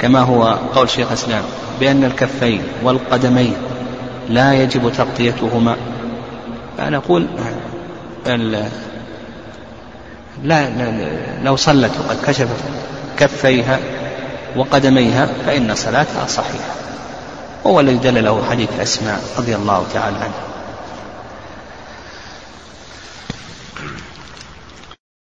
[0.00, 1.42] كما هو قول شيخ الإسلام
[1.80, 3.54] بأن الكفين والقدمين
[4.28, 5.76] لا يجب تغطيتهما
[6.78, 7.26] فنقول
[10.42, 10.70] لا
[11.44, 12.64] لو صلت وقد كشفت.
[13.18, 13.78] كفيها
[14.56, 16.74] وقدميها فإن صلاتها صحيحة.
[17.64, 20.45] وهو الذي دل له حديث أسماء رضي الله تعالى عنه.